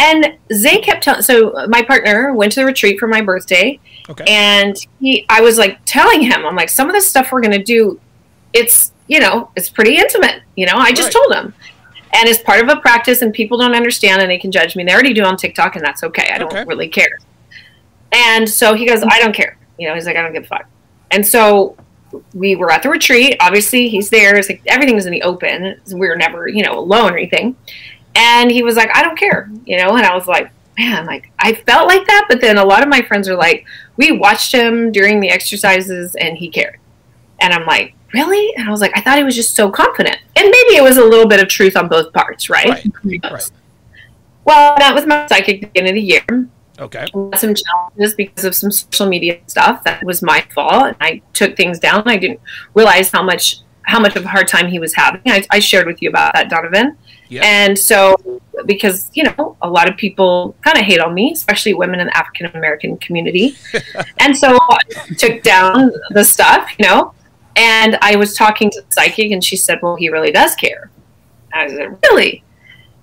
[0.00, 1.22] And Zay kept telling.
[1.22, 4.24] So my partner went to the retreat for my birthday, Okay.
[4.28, 7.62] and he, I was like telling him, I'm like, some of the stuff we're gonna
[7.62, 7.98] do,
[8.52, 10.42] it's you know, it's pretty intimate.
[10.56, 11.22] You know, I just Right.
[11.22, 11.54] told him,
[12.14, 14.84] and it's part of a practice, and people don't understand, and they can judge me.
[14.84, 16.30] They already do on TikTok, and that's okay.
[16.32, 16.64] I don't Okay.
[16.66, 17.18] really care.
[18.12, 19.58] And so he goes, I don't care.
[19.78, 20.64] You know, he's like, I don't give a fuck.
[21.10, 21.76] And so
[22.34, 23.36] we were at the retreat.
[23.40, 24.36] Obviously, he's there.
[24.36, 25.78] It's like everything's in the open.
[25.92, 27.56] We were never, you know, alone or anything.
[28.14, 29.94] And he was like, I don't care, you know.
[29.96, 32.88] And I was like, man, like I felt like that, but then a lot of
[32.88, 33.64] my friends are like,
[33.96, 36.78] we watched him during the exercises and he cared.
[37.40, 38.54] And I'm like, really?
[38.56, 40.18] And I was like, I thought he was just so confident.
[40.36, 42.84] And maybe it was a little bit of truth on both parts, right?
[43.04, 43.20] Right.
[43.30, 43.50] right.
[44.44, 46.48] Well, that was my psychic at the end of the year.
[46.78, 47.06] Okay.
[47.36, 49.84] Some challenges because of some social media stuff.
[49.84, 50.86] That was my fault.
[50.86, 52.04] And I took things down.
[52.06, 52.40] I didn't
[52.74, 55.22] realize how much how much of a hard time he was having.
[55.26, 56.98] I, I shared with you about that, Donovan.
[57.30, 57.40] Yeah.
[57.42, 61.74] And so, because you know, a lot of people kind of hate on me, especially
[61.74, 63.56] women in the African American community,
[64.20, 64.78] and so I
[65.16, 67.14] took down the stuff, you know.
[67.58, 70.90] And I was talking to the psychic, and she said, "Well, he really does care."
[71.52, 72.44] I said, "Really?"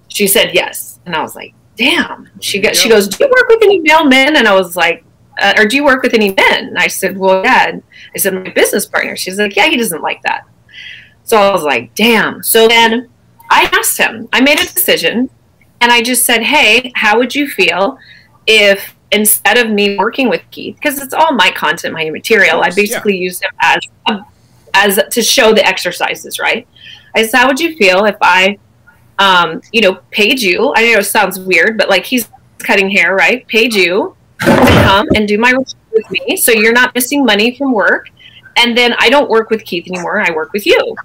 [0.08, 3.50] She said, "Yes," and I was like, "Damn." She got, she goes, "Do you work
[3.50, 5.04] with any male men?" And I was like,
[5.42, 7.84] uh, "Or do you work with any men?" And I said, "Well, yeah." And
[8.16, 10.46] I said, "My business partner." She's like, "Yeah, he doesn't like that."
[11.26, 13.10] So I was like, "Damn." So then
[13.52, 14.30] I asked him.
[14.32, 15.30] I made a decision,
[15.82, 17.98] and I just said, "Hey, how would you feel
[18.48, 22.68] if instead of me working with Keith, because it's all my content, my material, I
[22.68, 22.76] yeah.
[22.76, 24.20] basically used him as a,
[24.76, 26.68] as to show the exercises, right?"
[27.16, 28.58] I said, "How would you feel if I,
[29.20, 30.74] um, you know, paid you?
[30.76, 33.48] I know it sounds weird, but like he's cutting hair, right?
[33.48, 37.56] Paid you to come and do my routine with me, so you're not missing money
[37.56, 38.10] from work."
[38.58, 40.22] And then I don't work with Keith anymore.
[40.22, 40.96] I work with you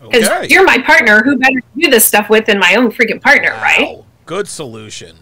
[0.00, 0.46] because Okay.
[0.48, 1.22] you're my partner.
[1.22, 3.98] Who better to do this stuff with than my own freaking partner, right?
[4.24, 5.18] Good solution.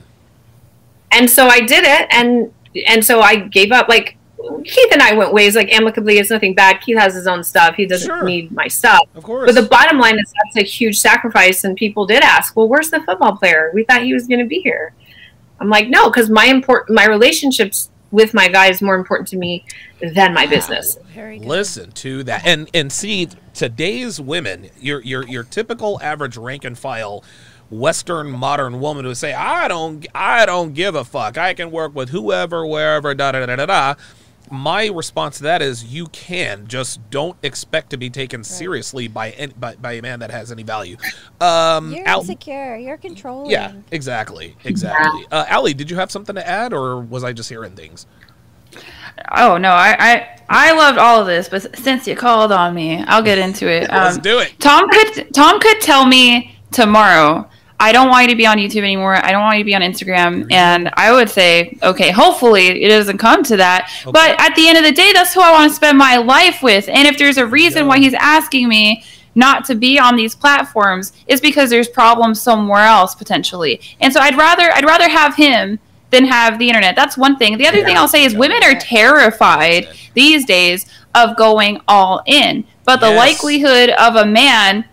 [1.11, 2.53] And so I did it, and
[2.87, 3.89] and so I gave up.
[3.89, 4.17] Like
[4.65, 6.19] Keith and I went ways like amicably.
[6.19, 6.81] It's nothing bad.
[6.81, 7.75] Keith has his own stuff.
[7.77, 8.23] He doesn't Sure.
[8.25, 9.01] need my stuff.
[9.15, 9.47] Of course.
[9.53, 12.91] But the bottom line is that's a huge sacrifice, and people did ask, "Well, where's
[12.91, 13.71] the football player?
[13.75, 14.93] We thought he was going to be here."
[15.61, 19.37] I'm like, no, because my import my relationships with my guy is more important to
[19.37, 19.65] me
[20.15, 20.99] than my business.
[21.15, 21.47] Very good.
[21.49, 24.71] Listen to that, and and see today's women.
[24.81, 27.25] Your your your typical average rank and file,
[27.71, 31.39] Western modern woman who say, "I don't I don't give a fuck.
[31.39, 33.95] I can work with whoever, wherever." Da da da da da.
[34.51, 39.31] My response to that is, you can just don't expect to be taken seriously by,
[39.31, 40.97] any, by by a man that has any value.
[41.41, 42.77] Um, You're Al- insecure.
[42.77, 43.51] You're controlling.
[43.51, 45.27] yeah, exactly, exactly.
[45.33, 48.07] Uh, Allie, did you have something to add, or was I just hearing things?
[49.37, 53.03] Oh no, I, I I loved all of this, but since you called on me,
[53.07, 53.89] I'll get into it.
[53.91, 54.59] Let's Um, do it.
[54.61, 57.49] Tom could Tom could tell me tomorrow.
[57.85, 59.15] I don't want you to be on YouTube anymore.
[59.15, 60.51] I don't want you to be on Instagram.
[60.51, 63.91] And I would say, okay, hopefully it doesn't come to that.
[64.11, 66.63] But at the end of the day, that's who I want to spend my life
[66.63, 66.89] with.
[66.89, 71.13] And if there's a reason why he's asking me not to be on these platforms,
[71.27, 73.83] it's because there's problems somewhere else potentially.
[74.01, 75.79] And so I'd rather I'd rather have him
[76.11, 76.97] than have the internet.
[76.97, 77.59] That's one thing.
[77.59, 82.65] The other thing I'll say is women are terrified these days of going all in.
[82.85, 83.19] But the Yes.
[83.19, 84.85] likelihood of a man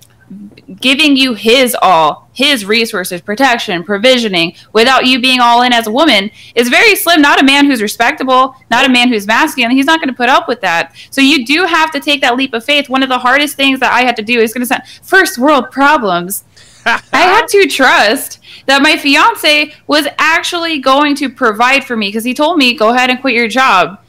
[0.79, 5.91] giving you his all, his resources, protection, provisioning, without you being all in as a
[5.91, 7.21] woman is very slim.
[7.21, 9.71] Not a man who's respectable, not a man who's masculine.
[9.71, 10.95] He's not going to put up with that.
[11.09, 12.89] So you do have to take that leap of faith.
[12.89, 15.37] One of the hardest things that I had to do is going to sound first
[15.37, 16.43] world problems.
[16.85, 22.23] I had to trust that my fiance was actually going to provide for me because
[22.23, 23.99] he told me, go ahead and quit your job.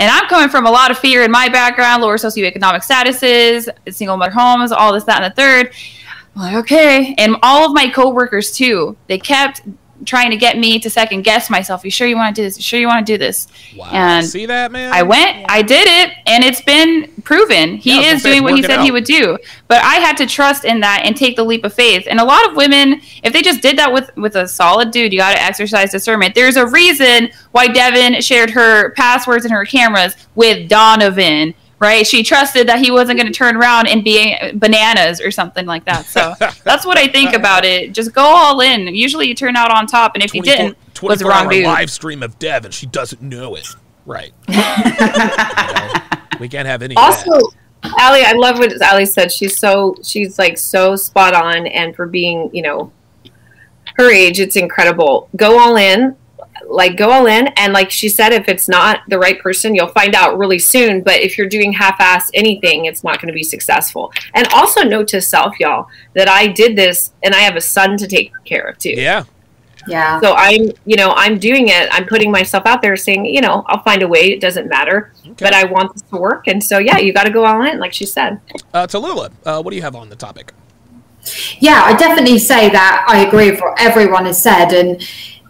[0.00, 4.16] And I'm coming from a lot of fear in my background, lower socioeconomic statuses, single
[4.16, 5.74] mother homes, all this, that, and the third.
[6.38, 7.14] I'm like, okay.
[7.18, 9.62] And all of my coworkers too, they kept
[10.04, 11.84] trying to get me to second guess myself.
[11.84, 12.56] You sure you want to do this?
[12.56, 13.48] You sure you want to do this?
[13.76, 14.92] Wow, And see that man?
[14.92, 17.76] I went, I did it, and it's been proven.
[17.76, 19.36] He Yeah, is doing what he working said he would do.
[19.66, 22.06] But I had to trust in that and take the leap of faith.
[22.08, 25.12] And a lot of women, if they just did that with with a solid dude,
[25.12, 26.36] you got to exercise discernment.
[26.36, 31.54] There's a reason why Devon shared her passwords and her cameras with Donovan.
[31.80, 35.64] Right, she trusted that he wasn't going to turn around and be bananas or something
[35.64, 36.06] like that.
[36.06, 37.92] So that's what I think about it.
[37.92, 38.92] Just go all in.
[38.94, 41.64] Usually, you turn out on top, and if you didn't, was the wrong hour dude.
[41.64, 43.68] live stream of Dev and she doesn't know it.
[44.06, 44.32] Right.
[44.48, 47.52] You know, we can't have any of Also, that.
[47.98, 49.30] Allie, I love what Ali said.
[49.30, 52.90] She's so she's like so spot on, and for being you know
[53.96, 55.28] her age, it's incredible.
[55.36, 56.16] Go all in,
[56.66, 59.88] like go all in, and like she said, if it's not the right person, you'll
[59.88, 61.02] find out really soon.
[61.02, 64.12] But if you're doing half-ass anything, it's not going to be successful.
[64.34, 67.96] And also note to self, y'all, that I did this, and I have a son
[67.98, 68.90] to take care of too.
[68.90, 69.24] Yeah.
[69.86, 70.20] Yeah.
[70.20, 71.88] So I'm, you know, I'm doing it.
[71.92, 74.32] I'm putting myself out there, saying, you know, I'll find a way.
[74.32, 76.46] It doesn't matter, but I want this to work.
[76.46, 78.38] And so, yeah, you got to go all in, like she said.
[78.74, 80.52] Uh, Tallulah, uh, what do you have on the topic?
[81.58, 85.02] Yeah, I definitely say that I agree with what everyone has said, and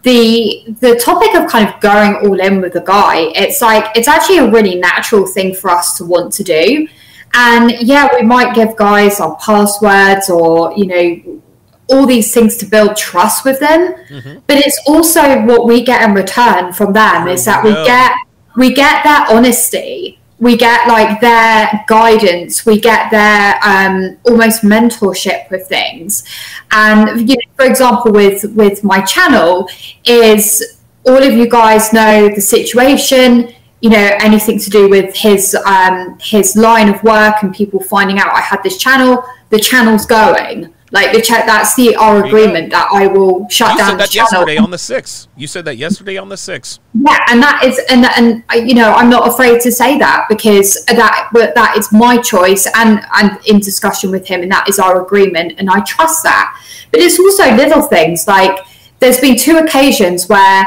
[0.02, 4.08] the the topic of kind of going all in with the guy, it's like it's
[4.08, 6.88] actually a really natural thing for us to want to do.
[7.34, 11.42] And yeah, we might give guys our passwords or you know
[11.88, 13.94] all these things to build trust with them.
[14.10, 14.42] Mhm.
[14.46, 18.12] But it's also what we get in return from them is that we get
[18.56, 25.50] we get their honesty, we get like their guidance, we get their um, almost mentorship
[25.50, 26.24] with things.
[26.70, 29.68] And you know, for example, with with my channel,
[30.04, 33.52] is all of you guys know the situation.
[33.80, 38.18] You know anything to do with his um, his line of work and people finding
[38.18, 39.24] out I had this channel.
[39.50, 40.74] The channel's going.
[40.90, 43.98] Like the chat, that's the our agreement that I will shut You down said the
[43.98, 44.30] that channel.
[44.32, 45.28] yesterday on the sixth.
[45.36, 46.78] You said that yesterday on the sixth.
[46.94, 50.84] Yeah, and that is, and and you know, I'm not afraid to say that because
[50.86, 54.78] that, but that is my choice, and and in discussion with him, and that is
[54.78, 56.58] our agreement, and I trust that.
[56.90, 58.58] But it's also little things like
[58.98, 60.64] there's been two occasions where,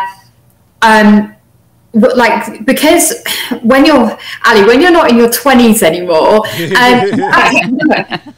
[0.84, 1.31] um,
[1.94, 3.24] like because
[3.64, 6.44] when you're Ali, when you're not in your 20s anymore, um,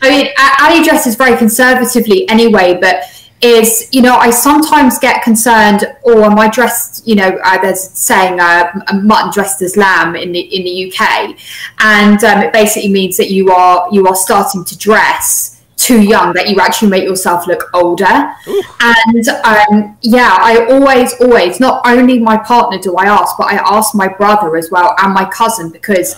[0.01, 0.27] I mean,
[0.59, 3.03] Ali dresses very conservatively anyway, but
[3.41, 7.05] is you know I sometimes get concerned, or am I dressed?
[7.07, 10.91] You know, uh, there's saying uh, a mutton dressed as lamb in the in the
[10.91, 11.37] UK,
[11.79, 15.52] and um, it basically means that you are you are starting to dress
[15.83, 18.05] too young that you actually make yourself look older
[18.79, 23.55] and um, yeah i always always not only my partner do i ask but i
[23.55, 26.15] ask my brother as well and my cousin because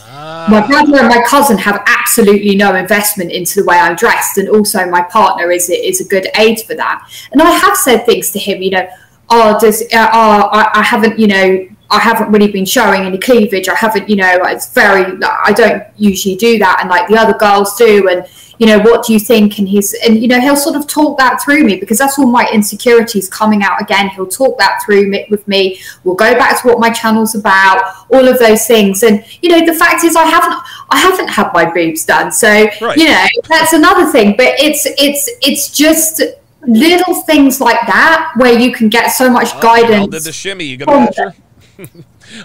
[0.50, 4.50] my brother and my cousin have absolutely no investment into the way i'm dressed and
[4.50, 8.30] also my partner is is a good aid for that and i have said things
[8.30, 8.88] to him you know
[9.32, 13.20] oh does uh, oh I, I haven't you know I haven't really been showing any
[13.20, 13.70] cleavage.
[13.70, 16.80] I haven't, you know, it's very, I don't usually do that.
[16.82, 18.10] And like the other girls do.
[18.10, 18.26] And,
[18.58, 19.60] you know, what do you think?
[19.60, 22.28] And he's, and, you know, he'll sort of talk that through me because that's all
[22.28, 24.10] my insecurities coming out again.
[24.10, 25.80] He'll talk that through me, with me.
[26.04, 29.04] We'll go back to what my channel's about, all of those things.
[29.04, 32.32] And, you know, the fact is I haven't, I haven't had my boobs done.
[32.32, 32.48] So,
[32.82, 32.98] Right.
[32.98, 34.36] you know, that's another thing.
[34.38, 36.22] But it's, it's, it's just,
[36.68, 40.32] little things like that where you can get so much oh, Al guidance did the
[40.32, 40.64] shimmy.
[40.64, 41.34] You got a picture?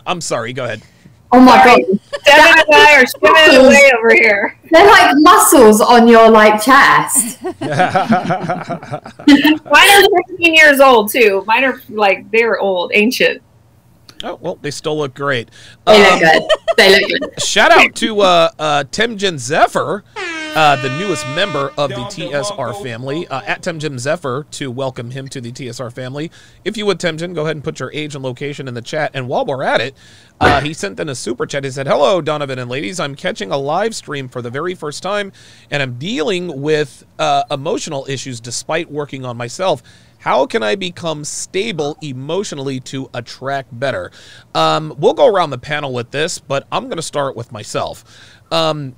[0.06, 0.52] I'm sorry.
[0.52, 0.82] Go ahead.
[1.32, 1.82] Oh my Sorry.
[1.84, 4.58] god, Devon and I are swimming away over here.
[4.70, 7.40] they're like muscles on your like chest.
[7.44, 7.54] Mine
[9.24, 11.44] are 15 years old too.
[11.46, 13.42] Mine are like they're old, ancient.
[14.22, 15.50] Oh well, they still look great.
[15.86, 16.42] They Um, look good.
[16.76, 17.42] They look good.
[17.42, 20.04] Shout out to uh, uh, Temjin Zephyr,
[20.56, 23.26] uh, the newest member of the TSR family.
[23.28, 26.30] Uh, at Temjin Zephyr to welcome him to the TSR family.
[26.64, 29.12] If you would, Temjin, go ahead and put your age and location in the chat.
[29.14, 29.94] And while we're at it,
[30.40, 31.64] uh, he sent in a super chat.
[31.64, 32.98] He said, "Hello, Donovan and ladies.
[32.98, 35.32] I'm catching a live stream for the very first time,
[35.70, 39.82] and I'm dealing with uh, emotional issues despite working on myself."
[40.20, 44.10] How can I become stable emotionally to attract better?
[44.54, 48.04] Um, we'll go around the panel with this, but I'm going to start with myself.
[48.50, 48.96] Um,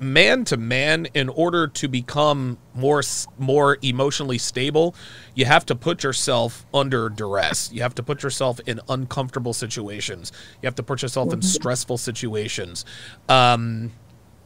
[0.00, 3.02] man to man, in order to become more
[3.38, 4.94] more emotionally stable,
[5.34, 7.70] you have to put yourself under duress.
[7.72, 10.32] You have to put yourself in uncomfortable situations.
[10.62, 12.84] You have to put yourself in stressful situations.
[13.28, 13.92] Um,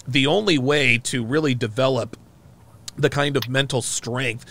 [0.06, 2.16] the only way to really develop
[2.96, 4.44] the kind of mental strength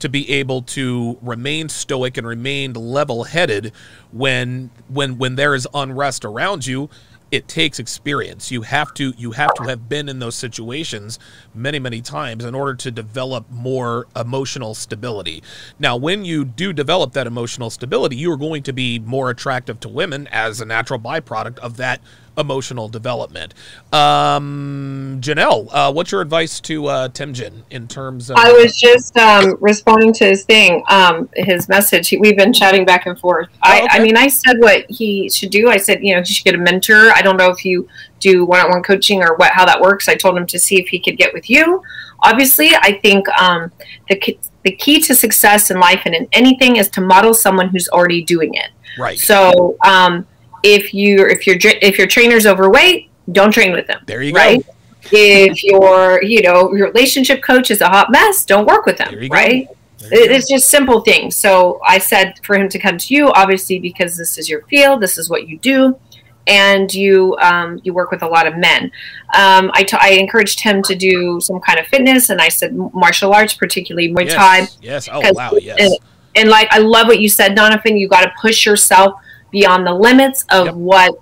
[0.00, 3.72] to be able to remain stoic and remain level-headed
[4.12, 6.90] when when when there is unrest around you
[7.34, 8.52] it takes experience.
[8.52, 11.18] You have to you have to have been in those situations
[11.52, 15.42] many many times in order to develop more emotional stability.
[15.78, 19.80] Now when you do develop that emotional stability you are going to be more attractive
[19.80, 22.00] to women as a natural byproduct of that
[22.36, 23.54] emotional development
[23.92, 29.16] um Jennelle uh, what's your advice to uh temjin in terms of I was just
[29.16, 32.08] um, responding to his thing, um, his message.
[32.08, 33.48] He, we've been chatting back and forth.
[33.62, 33.98] I, Oh, okay.
[33.98, 35.68] I mean, I said what he should do.
[35.68, 37.10] I said, you know, he should get a mentor.
[37.10, 37.88] I don't know if you
[38.20, 40.08] do one-on-one coaching or what how that works.
[40.08, 41.82] I told him to see if he could get with you.
[42.20, 43.70] Obviously, I think um,
[44.08, 47.68] the key- the key to success in life and in anything is to model someone
[47.68, 48.70] who's already doing it.
[48.98, 50.26] right So um,
[50.64, 54.02] if you if your if your trainer's overweight, don't train with them.
[54.06, 54.66] there you right?
[54.66, 54.72] go
[55.12, 59.14] If your you know your relationship coach is a hot mess, don't work with them.
[59.28, 59.68] Right?
[60.00, 60.30] It-.
[60.30, 61.36] It's just simple things.
[61.36, 65.00] So I said for him to come to you, obviously because this is your field,
[65.00, 65.98] this is what you do,
[66.46, 68.90] and you um, you work with a lot of men.
[69.34, 72.74] Um, I, t- I encouraged him to do some kind of fitness, and I said
[72.74, 75.08] martial arts, particularly Muay Thai, yes, yes.
[75.12, 75.92] oh wow yes and,
[76.36, 77.98] and like I love what you said, Donovan.
[77.98, 79.20] You got to push yourself
[79.54, 80.74] beyond the limits of Yep.
[80.74, 81.14] what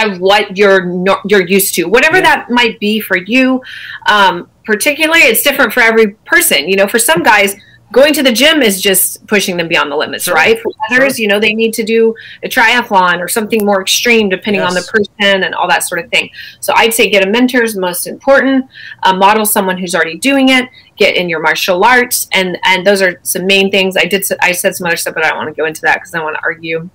[0.00, 3.62] of what you're no, you're used to, whatever that might be for you.
[4.06, 6.68] Um, particularly, it's different for every person.
[6.68, 7.54] You know, for some guys,
[7.92, 10.34] going to the gym is just pushing them beyond the limits, Sure.
[10.34, 10.58] right?
[10.60, 14.62] For others, you know, they need to do a triathlon or something more extreme depending
[14.62, 16.28] on the person and all that sort of thing.
[16.58, 18.64] So I'd say get a mentor is most important.
[19.04, 20.68] Uh, model someone who's already doing it.
[20.96, 23.96] Get in your martial arts, and and those are some main things.
[23.96, 24.24] I did.
[24.42, 26.20] I said some other stuff, but I don't want to go into that because I
[26.22, 26.90] want to argue.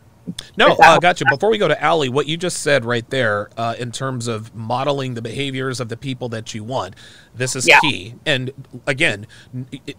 [0.57, 1.25] No, uh, gotcha.
[1.29, 4.53] Before we go to Allie, what you just said right there, uh, in terms of
[4.55, 6.95] modeling the behaviors of the people that you want,
[7.35, 7.79] this is Yeah.
[7.79, 8.15] key.
[8.25, 8.51] And
[8.87, 9.27] again,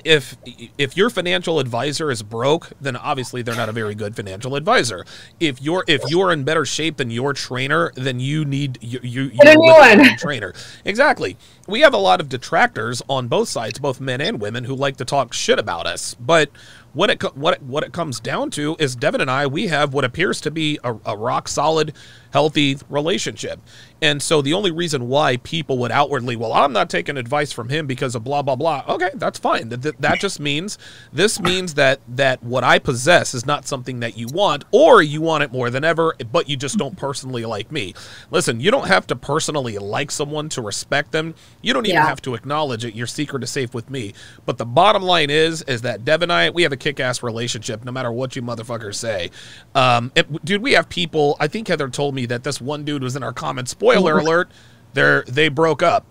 [0.05, 0.37] if
[0.79, 5.05] if your financial advisor is broke, then obviously they're not a very good financial advisor.
[5.39, 9.31] If you're if you're in better shape than your trainer, then you need you you
[9.31, 10.05] Get a new one.
[10.05, 10.53] your trainer.
[10.85, 11.37] Exactly.
[11.67, 14.97] We have a lot of detractors on both sides, both men and women, who like
[14.97, 16.51] to talk shit about us, but
[16.93, 19.95] what it what it, what it comes down to is Devon and I we have
[19.95, 21.95] what appears to be a, a rock solid
[22.33, 23.61] healthy relationship.
[24.03, 27.69] And so the only reason why people would outwardly, well, I'm not taking advice from
[27.69, 28.83] him because of blah blah blah.
[28.89, 29.69] Okay, that's fine.
[29.69, 30.79] That, that, just means
[31.13, 35.21] this means that that what I possess is not something that you want or you
[35.21, 37.95] want it more than ever, but you just don't personally like me.
[38.31, 41.35] Listen, you don't have to personally like someone to respect them.
[41.63, 42.07] You don't even Yeah.
[42.07, 42.95] have to acknowledge it.
[42.95, 44.15] Your secret is safe with me.
[44.47, 47.85] But the bottom line is is that Deb and I, we have a kick-ass relationship
[47.85, 49.31] no matter what you motherfuckers say.
[49.75, 53.03] Um, it- dude, we have people, I think Heather told me that this one dude
[53.03, 53.71] was in our comments.
[53.71, 54.51] Spoiler alert,
[54.95, 56.05] they're they broke up.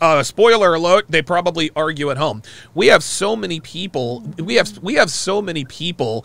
[0.00, 2.42] Uh, spoiler alert, they probably argue at home.
[2.74, 6.24] We have so many people, we have we have so many people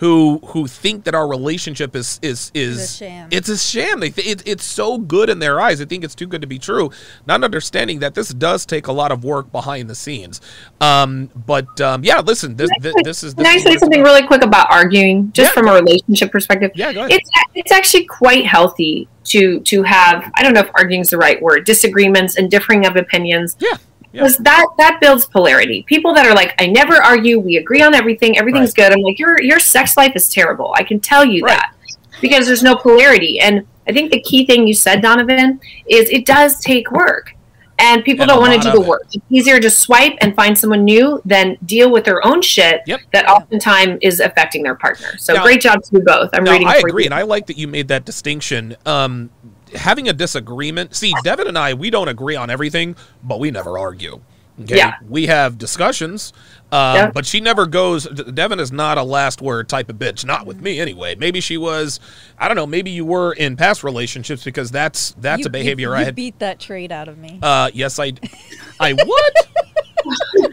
[0.00, 3.28] who who think that our relationship is is is It's a sham.
[3.30, 4.00] it's a sham.
[4.00, 5.78] They th- it, it's so good in their eyes.
[5.78, 6.90] They think it's too good to be true.
[7.26, 10.40] Not understanding that this does take a lot of work behind the scenes.
[10.80, 13.34] Um, but um, yeah, listen, this this, this is.
[13.34, 14.10] This Can I say something about.
[14.10, 15.54] really quick about arguing, just Yeah.
[15.54, 16.70] from a relationship perspective?
[16.74, 17.12] Yeah, go ahead.
[17.20, 20.30] It's it's actually quite healthy to to have.
[20.34, 21.64] I don't know if arguing is the right word.
[21.66, 23.54] Disagreements and differing of opinions.
[23.60, 23.76] Yeah,
[24.12, 24.22] yeah.
[24.22, 25.82] Because that that builds polarity.
[25.84, 27.38] People that are like, I never argue.
[27.38, 28.36] We agree on everything.
[28.38, 28.92] Everything's good.
[28.92, 30.72] I'm like, your your sex life is terrible.
[30.76, 31.52] I can tell you Right.
[31.56, 31.74] that
[32.20, 33.38] because there's no polarity.
[33.40, 37.34] And I think the key thing you said, Donovan, is it does take work.
[37.82, 38.86] And people And don't want to do the it.
[38.86, 39.06] work.
[39.10, 43.00] It's easier to swipe and find someone new than deal with their own shit Yep.
[43.14, 45.16] that oftentimes is affecting their partner.
[45.16, 46.28] So Now- great job to you both.
[46.34, 47.06] I'm No, reading I for agree, you.
[47.06, 48.76] and I like that you made that distinction.
[48.84, 49.30] Um,
[49.74, 50.94] having a disagreement.
[50.94, 54.20] See, Devon and I, we don't agree on everything, but we never argue.
[54.62, 54.96] Okay, Yeah.
[55.08, 56.34] we have discussions,
[56.70, 57.10] um, Yeah.
[57.12, 58.04] but she never goes.
[58.06, 60.22] Devon is not a last word type of bitch.
[60.26, 61.14] Not with me, anyway.
[61.14, 61.98] Maybe she was.
[62.38, 62.66] I don't know.
[62.66, 66.14] Maybe you were in past relationships because that's that's You- a behavior you, I had.
[66.14, 67.38] beat that trait out of me.
[67.40, 68.12] Uh, yes, I.
[68.78, 69.34] I what?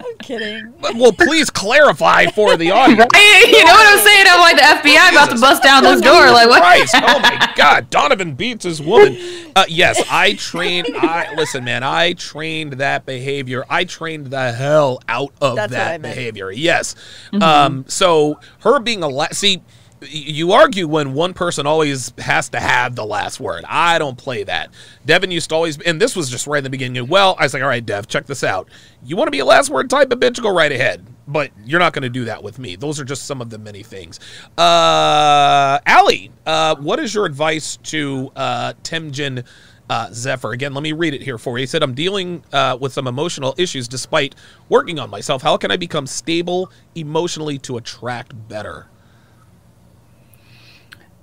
[0.00, 0.72] I'm kidding.
[0.80, 3.04] well, please clarify for the audience.
[3.14, 4.11] I, you know what I'm saying?
[4.28, 6.30] I'm like the FBI about to bust down this door.
[6.30, 6.60] Like what?
[6.60, 6.94] Christ!
[6.96, 7.90] Oh my God!
[7.90, 9.16] Donovan beats his woman.
[9.54, 10.88] Uh, yes, I trained.
[10.96, 11.82] I listen, man.
[11.82, 13.64] I trained that behavior.
[13.68, 16.50] I trained the hell out of That's that behavior.
[16.50, 16.94] Yes.
[17.40, 17.84] Um.
[17.88, 19.62] So her being a la- see.
[20.04, 23.64] You argue when one person always has to have the last word.
[23.68, 24.70] I don't play that.
[25.06, 27.06] Devon used to always, and this was just right in the beginning.
[27.06, 28.68] Well, I was like, all right, Dev, check this out.
[29.04, 30.42] You want to be a last word type of bitch?
[30.42, 31.06] Go right ahead.
[31.26, 32.76] But you're not going to do that with me.
[32.76, 34.18] Those are just some of the many things.
[34.58, 39.44] Uh, Allie, uh, what is your advice to uh, Temjin
[39.88, 40.50] uh, Zephyr?
[40.50, 41.62] Again, let me read it here for you.
[41.62, 44.34] He said, I'm dealing uh, with some emotional issues despite
[44.68, 45.42] working on myself.
[45.42, 48.88] How can I become stable emotionally to attract better?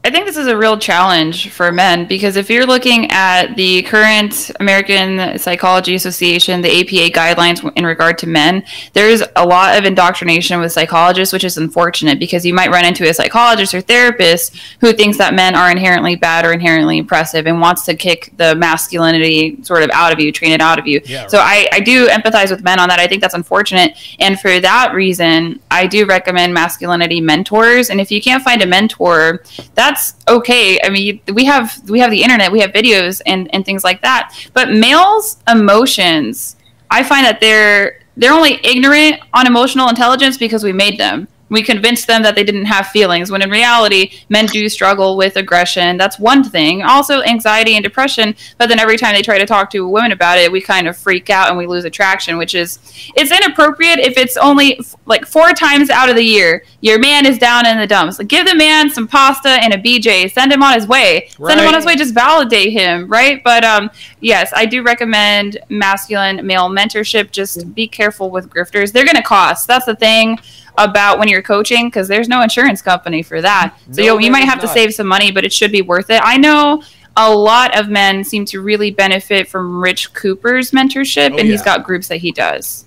[0.01, 3.81] I think this is a real challenge for men because if you're looking at the
[3.83, 9.83] current American Psychology Association, the APA guidelines in regard to men, there's a lot of
[9.83, 14.55] indoctrination with psychologists, which is unfortunate because you might run into a psychologist or therapist
[14.79, 18.55] who thinks that men are inherently bad or inherently impressive and wants to kick the
[18.55, 21.01] masculinity sort of out of you, train it out of you.
[21.03, 23.01] Yeah, so I, I do empathize with men on that.
[23.01, 23.97] I think that's unfortunate.
[24.19, 27.89] And for that reason, I do recommend masculinity mentors.
[27.89, 29.43] And if you can't find a mentor,
[29.75, 30.79] that's okay.
[30.83, 34.01] I mean, we have we have the internet, we have videos and and things like
[34.01, 34.49] that.
[34.53, 36.55] But males' emotions,
[36.89, 41.27] I find that they're they're only ignorant on emotional intelligence because we made them.
[41.49, 45.35] We convinced them that they didn't have feelings when in reality, men do struggle with
[45.35, 45.97] aggression.
[45.97, 46.83] That's one thing.
[46.83, 48.35] Also, anxiety and depression.
[48.57, 50.97] But then every time they try to talk to women about it, we kind of
[50.97, 52.79] freak out and we lose attraction, which is
[53.15, 57.25] it's inappropriate if it's only f- like four times out of the year your man
[57.25, 58.19] is down in the dumps.
[58.19, 60.31] Like, give the man some pasta and a BJ.
[60.31, 61.29] Send him on his way.
[61.29, 61.95] Send him on his way.
[61.95, 63.43] Just validate him, right?
[63.43, 63.89] But um,
[64.21, 67.31] yes, I do recommend masculine male mentorship.
[67.31, 68.91] Just be careful with grifters.
[68.91, 69.67] They're going to cost.
[69.67, 70.39] That's the thing
[70.79, 73.75] about when you're coaching because there's no insurance company for that.
[73.91, 75.81] So No, you, you might have is to save some money, but it should be
[75.81, 76.21] worth it.
[76.23, 76.81] I know
[77.15, 81.61] a lot of men seem to really benefit from Rich Cooper's mentorship, Oh, and he's
[81.61, 82.85] got groups that he does.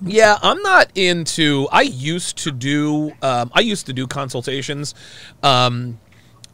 [0.00, 1.66] Yeah, I'm not into.
[1.72, 3.12] I used to do.
[3.20, 4.94] Um, I used to do consultations,
[5.42, 5.98] um,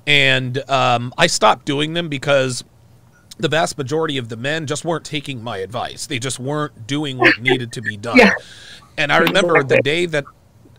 [0.07, 2.65] and um, I stopped doing them because
[3.39, 6.07] the vast majority of the men just weren't taking my advice.
[6.07, 8.17] They just weren't doing what needed to be done.
[8.17, 8.33] Yeah.
[8.97, 10.25] And I remember the day that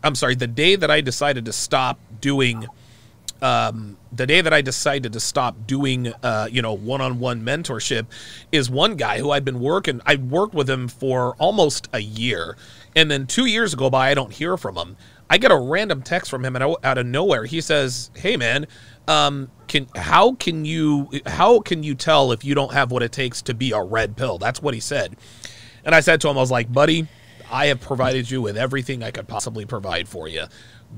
[0.04, 2.68] I'm sorry, the day that I decided to stop doing
[3.42, 8.08] um, the day that I decided to stop doing, uh, you know, one-on-one mentorship,
[8.52, 10.02] is one guy who I'd been working.
[10.06, 12.58] I worked with him for almost a year,
[12.96, 14.98] and then two years go by, I don't hear from him.
[15.30, 17.46] I get a random text from him and out of nowhere.
[17.46, 18.66] He says, "Hey, man,
[19.08, 23.12] um, can how can you how can you tell if you don't have what it
[23.12, 25.16] takes to be a red pill?" That's what he said,
[25.86, 27.08] and I said to him, "I was like, buddy."
[27.52, 30.46] I have provided you with everything I could possibly provide for you.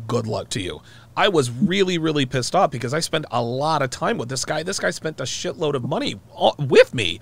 [0.08, 0.82] Good luck to you.
[1.16, 4.46] I was really, really pissed off because I spent a lot of time with this
[4.46, 4.64] guy.
[4.64, 6.20] This guy spent a shitload of money
[6.58, 7.20] with me.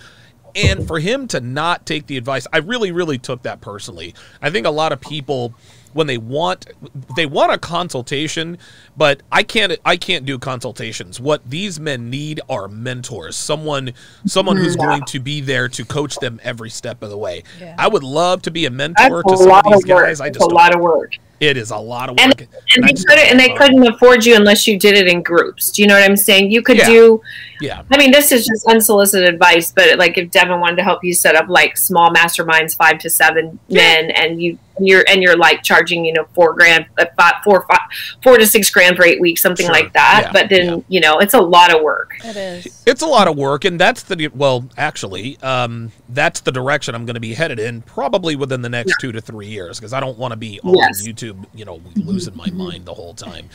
[0.55, 4.15] And for him to not take the advice, I really, really took that personally.
[4.41, 5.53] I think a lot of people,
[5.93, 6.67] when they want,
[7.15, 8.57] they want a consultation,
[8.97, 11.19] but I can't, I can't do consultations.
[11.19, 13.93] What these men need are mentors, someone,
[14.25, 14.89] someone who's mm-hmm.
[14.89, 17.43] going to be there to coach them every step of the way.
[17.59, 17.75] Yeah.
[17.77, 20.05] I would love to be a That's mentor to a some of these work.
[20.05, 20.21] guys.
[20.21, 21.15] I It's just a lot of work.
[21.39, 22.47] it is a lot of And- work.
[22.75, 25.71] And they couldn't, and they couldn't afford you unless you did it in groups.
[25.71, 26.51] Do you know what I'm saying?
[26.51, 26.87] You could Yeah.
[26.87, 27.21] do.
[27.61, 27.83] Yeah.
[27.91, 31.13] I mean, this is just unsolicited advice, but like if Devon wanted to help you
[31.13, 35.61] set up like small masterminds, five to seven men, and you you're and you're like
[35.61, 37.81] charging you know four grand, uh, five, four, five,
[38.23, 39.73] four to six grand for eight weeks, something Sure.
[39.73, 40.21] like that.
[40.27, 40.31] Yeah.
[40.31, 40.77] But then Yeah.
[40.87, 42.13] you know it's a lot of work.
[42.23, 42.83] It is.
[42.85, 47.05] It's a lot of work, and that's the well, actually, um, that's the direction I'm
[47.05, 49.99] going to be headed in probably within the next two to three years because I
[49.99, 51.05] don't want to be on Yes.
[51.05, 53.49] YouTube, you know, losing my mind the whole time.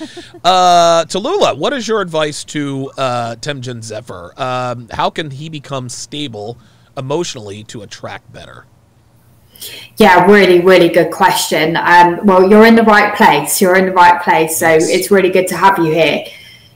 [0.44, 4.34] Uh, Tallulah, what is your advice to uh, Temjin Zephyr?
[4.36, 6.58] Um, how can he become stable
[6.96, 8.66] emotionally to attract better?
[9.98, 11.76] Yeah, really, really good question.
[11.76, 13.60] Um, well, you're in the right place.
[13.60, 14.58] You're in the right place.
[14.58, 16.24] So it's really good to have you here.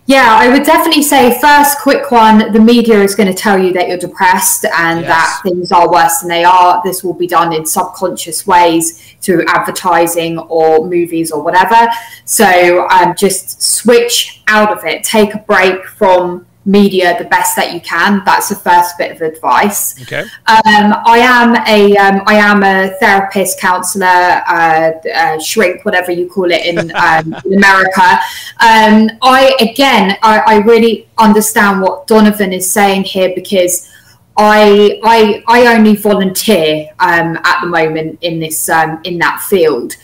[0.07, 2.51] Yeah, I would definitely say first, quick one.
[2.53, 5.09] The media is going to tell you that you're depressed and Yes.
[5.09, 6.81] that things are worse than they are.
[6.83, 8.85] This will be done in subconscious ways
[9.21, 11.81] through advertising or movies or whatever.
[12.25, 15.05] So um, just switch out of it.
[15.05, 18.23] Take a break from media the best that you can.
[18.25, 20.01] That's the first bit of advice.
[20.03, 20.21] Okay.
[20.21, 26.29] Um, I am a um, I am a therapist, counselor, uh, uh, shrink, whatever you
[26.29, 28.21] call it in, um, in America.
[28.61, 33.91] Um, I again, I, I really understand what Donovan is saying here because.
[34.41, 39.97] I, I, I only volunteer um, at the moment in this um, in that field,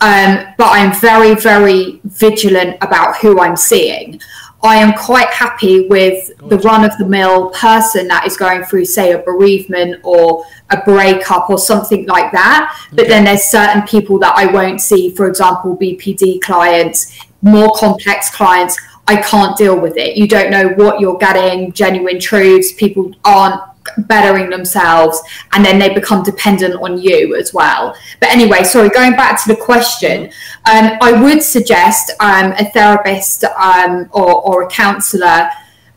[0.00, 4.20] um, but I'm very very vigilant about who I'm seeing.
[4.64, 8.84] I am quite happy with the run of the mill person that is going through,
[8.84, 12.72] say, a bereavement or a breakup or something like that.
[12.92, 18.30] But then there's certain people that I won't see, for example, BPD clients, more complex
[18.30, 18.78] clients.
[19.08, 20.16] I can't deal with it.
[20.16, 22.72] You don't know what you're getting, genuine truths.
[22.72, 23.60] People aren't
[23.98, 25.20] bettering themselves
[25.52, 27.96] and then they become dependent on you as well.
[28.20, 30.26] But anyway sorry going back to the question
[30.70, 35.48] um, i would suggest um, a therapist um, or, or a counselor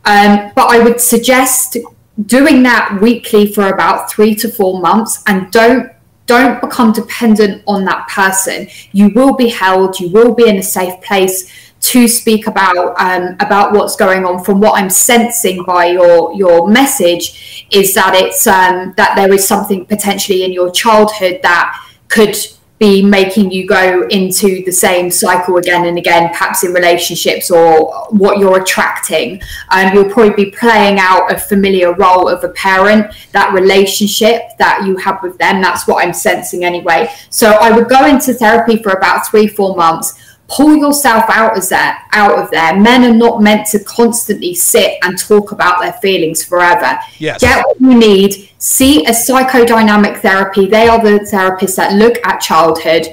[0.06, 1.78] um, but i would suggest
[2.26, 5.91] doing that weekly for about three to four months and don't
[6.28, 8.68] don't become dependent on that person.
[8.93, 13.36] You will be held you will be in a safe place to speak about um,
[13.40, 14.44] about what's going on.
[14.44, 19.48] From what I'm sensing by your your message, is that it's um, that there is
[19.48, 22.36] something potentially in your childhood that could
[22.78, 28.06] be making you go into the same cycle again and again, perhaps in relationships or
[28.10, 29.42] what you're attracting.
[29.70, 34.86] Um, you'll probably be playing out a familiar role of a parent, that relationship that
[34.86, 35.62] you have with them.
[35.62, 37.10] That's what I'm sensing anyway.
[37.30, 41.68] So I would go into therapy for about three, four months pull yourself out of
[41.70, 42.80] there out of there.
[42.80, 47.00] Men are not meant to constantly sit and talk about their feelings forever.
[47.18, 47.41] Yes.
[47.41, 48.50] get what you need.
[48.58, 50.68] See a psychodynamic therapy.
[50.68, 53.08] They are the therapists that look at childhood.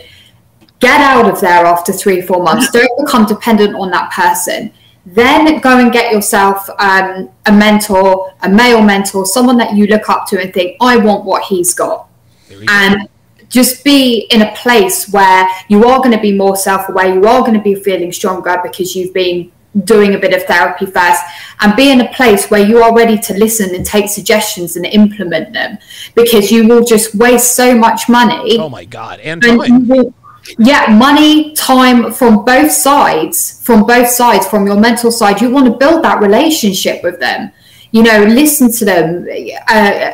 [0.81, 2.71] Get out of there after three or four months.
[2.71, 4.73] Don't become dependent on that person.
[5.05, 10.09] Then go and get yourself um, a mentor a male mentor someone that you look
[10.09, 12.09] up to and think i want what he's got.
[12.49, 12.65] You
[13.01, 13.07] go.
[13.53, 17.41] Just be in a place where you are going to be more self-aware you are
[17.41, 19.53] going to be feeling stronger because you've been
[19.85, 21.23] doing a bit of therapy first
[21.61, 24.85] and be in a place where you are ready to listen and take suggestions and
[24.87, 25.79] implement them
[26.15, 28.59] because you will just waste so much money.
[28.59, 29.21] Oh my God.
[29.21, 30.15] And and will-
[30.59, 35.41] yeah money time from both sides from both sides from your mental side.
[35.41, 37.53] You want to build that relationship with them.
[37.93, 39.27] You know listen to them.
[39.69, 40.13] Uh,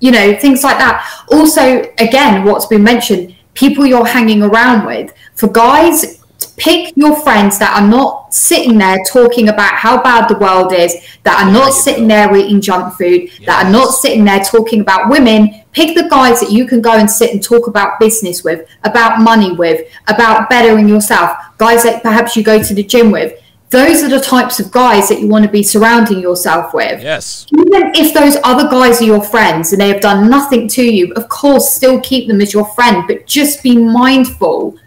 [0.00, 5.12] you know things like that also again what's been mentioned people you're hanging around with.
[5.34, 6.22] For guys,
[6.56, 10.94] pick your friends that are not sitting there talking about how bad the world is,
[11.24, 15.10] that are not sitting there eating junk food, that are not sitting there talking about
[15.10, 15.62] women.
[15.72, 19.20] Pick the guys that you can go and sit and talk about business with, about
[19.20, 23.42] money with, about bettering yourself, guys that perhaps you go to the gym with.
[23.70, 27.02] Those are the types of guys that you want to be surrounding yourself with.
[27.02, 27.46] Yes.
[27.52, 31.12] Even if those other guys are your friends and they have done nothing to you,
[31.14, 34.78] of course, still keep them as your friend, but just be mindful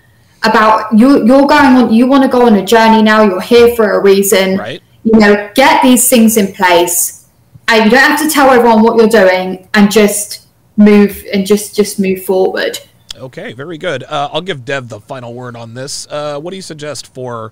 [0.43, 1.25] about you.
[1.25, 1.93] You're going on.
[1.93, 3.23] You want to go on a journey now.
[3.23, 4.57] You're here for a reason.
[4.57, 4.81] Right.
[5.03, 7.27] You know, get these things in place,
[7.67, 11.75] and you don't have to tell everyone what you're doing, and just move and just
[11.75, 12.79] just move forward.
[13.15, 14.03] Okay, very good.
[14.03, 16.07] Uh, I'll give Dev the final word on this.
[16.09, 17.51] Uh, what do you suggest for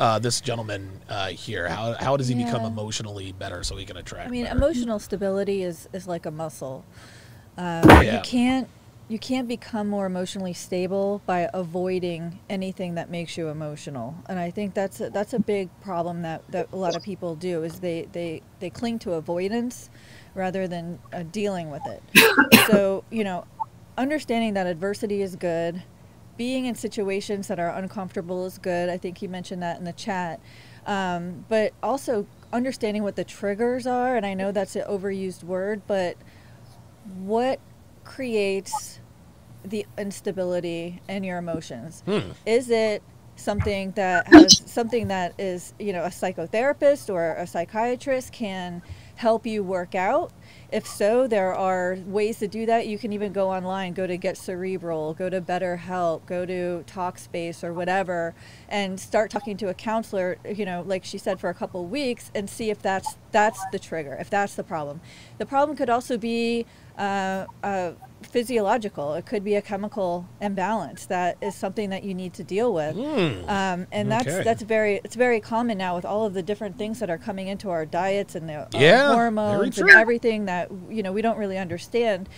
[0.00, 1.68] uh, this gentleman uh, here?
[1.68, 4.26] How, how does he become emotionally better so he can attract?
[4.26, 4.56] I mean, better?
[4.56, 6.84] emotional stability is, is like a muscle.
[7.56, 8.16] Um, Yeah.
[8.16, 8.68] You can't
[9.10, 14.52] you can't become more emotionally stable by avoiding anything that makes you emotional, and I
[14.52, 17.80] think that's a, that's a big problem that, that a lot of people do is
[17.80, 19.90] they, they, they cling to avoidance
[20.36, 22.66] rather than uh, dealing with it.
[22.70, 23.46] so you know,
[23.98, 25.82] understanding that adversity is good,
[26.40, 28.88] being in situations that are uncomfortable is good.
[28.88, 30.40] I think you mentioned that in the chat.
[30.86, 35.82] Um, but also understanding what the triggers are, and I know that's an overused word,
[35.86, 36.16] but
[37.18, 37.60] what
[38.04, 39.00] creates
[39.66, 42.02] the instability in your emotions?
[42.06, 42.30] Hmm.
[42.46, 43.02] Is it
[43.36, 48.80] something that has something that is, you know, a psychotherapist or a psychiatrist can
[49.16, 50.32] help you work out?
[50.72, 52.86] If so, there are ways to do that.
[52.86, 57.64] You can even go online, go to Get Cerebral, go to BetterHelp, go to Talkspace
[57.64, 58.34] or whatever,
[58.68, 60.36] and start talking to a counselor.
[60.48, 63.80] You know, like she said, for a couple weeks, and see if that's that's the
[63.80, 65.00] trigger, if that's the problem.
[65.38, 66.66] The problem could also be
[66.96, 67.92] uh, uh,
[68.30, 69.14] physiological.
[69.14, 72.96] It could be a chemical imbalance that is something that you need to deal with.
[73.48, 74.42] Um, and that's Okay.
[74.44, 77.48] that's very it's very common now with all of the different things that are coming
[77.48, 81.38] into our diets and the uh, Yeah, hormones and everything that you know we don't
[81.38, 82.28] really understand.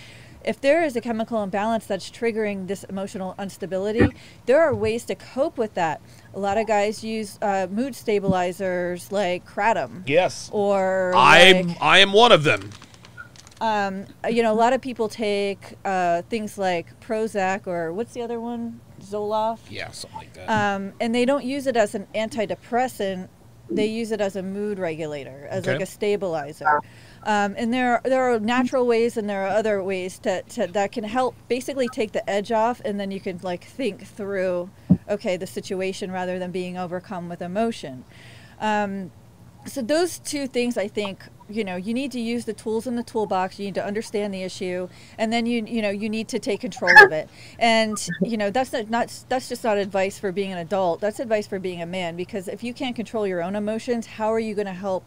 [0.44, 4.08] If there is a chemical imbalance that's triggering this emotional instability,
[4.46, 6.00] there are ways to cope with that.
[6.34, 10.50] A lot of guys use uh, mood stabilizers like kratom yes.
[10.52, 12.70] or I'm like- I am one of them.
[13.62, 18.20] Um, you know, a lot of people take uh, things like Prozac or what's the
[18.20, 18.80] other one?
[19.00, 19.60] Zoloft.
[19.70, 20.48] Yeah, something like that.
[20.50, 23.28] Um, and they don't use it as an antidepressant.
[23.70, 26.80] They use it as a mood regulator, as like a stabilizer.
[27.22, 30.90] Um, and there, there are natural ways, and there are other ways to, to that
[30.90, 34.70] can help basically take the edge off, and then you can like think through,
[35.08, 38.04] okay, the situation rather than being overcome with emotion.
[38.60, 39.12] Um,
[39.66, 42.96] so those two things i think you know you need to use the tools in
[42.96, 44.88] the toolbox you need to understand the issue
[45.18, 48.50] and then you you know you need to take control of it and you know
[48.50, 51.80] that's not, not that's just not advice for being an adult that's advice for being
[51.82, 54.72] a man because if you can't control your own emotions how are you going to
[54.72, 55.04] help